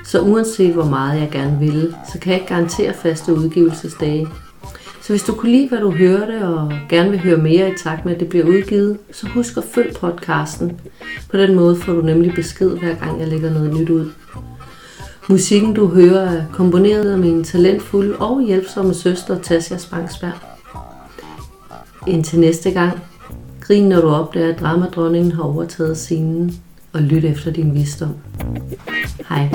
Så 0.05 0.21
uanset 0.21 0.73
hvor 0.73 0.85
meget 0.85 1.21
jeg 1.21 1.29
gerne 1.31 1.59
vil, 1.59 1.95
så 2.13 2.19
kan 2.19 2.31
jeg 2.31 2.41
ikke 2.41 2.53
garantere 2.53 2.93
faste 2.93 3.33
udgivelsesdage. 3.33 4.27
Så 5.01 5.13
hvis 5.13 5.23
du 5.23 5.33
kunne 5.33 5.51
lide, 5.51 5.69
hvad 5.69 5.79
du 5.79 5.91
hørte, 5.91 6.47
og 6.47 6.73
gerne 6.89 7.09
vil 7.09 7.19
høre 7.19 7.37
mere 7.37 7.69
i 7.69 7.73
takt 7.83 8.05
med, 8.05 8.13
at 8.13 8.19
det 8.19 8.29
bliver 8.29 8.45
udgivet, 8.45 8.97
så 9.11 9.27
husk 9.27 9.57
at 9.57 9.63
følg 9.63 9.95
podcasten. 9.99 10.79
På 11.31 11.37
den 11.37 11.55
måde 11.55 11.75
får 11.75 11.93
du 11.93 12.01
nemlig 12.01 12.33
besked, 12.33 12.69
hver 12.69 12.95
gang 12.95 13.19
jeg 13.19 13.27
lægger 13.27 13.53
noget 13.53 13.79
nyt 13.79 13.89
ud. 13.89 14.11
Musikken, 15.29 15.73
du 15.73 15.87
hører, 15.87 16.29
er 16.29 16.43
komponeret 16.53 17.11
af 17.11 17.17
min 17.17 17.43
talentfulde 17.43 18.15
og 18.15 18.41
hjælpsomme 18.41 18.93
søster, 18.93 19.39
Tasja 19.39 19.77
Spangsberg. 19.77 20.33
Indtil 22.07 22.39
næste 22.39 22.71
gang, 22.71 22.99
grin 23.59 23.89
når 23.89 24.01
du 24.01 24.07
opdager, 24.07 24.53
at 24.53 24.59
dramadronningen 24.59 25.31
har 25.31 25.43
overtaget 25.43 25.97
scenen, 25.97 26.55
og 26.93 27.01
lyt 27.01 27.25
efter 27.25 27.51
din 27.51 27.73
visdom. 27.73 28.15
Hej. 29.29 29.49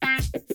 Thank 0.00 0.34
you. 0.34 0.47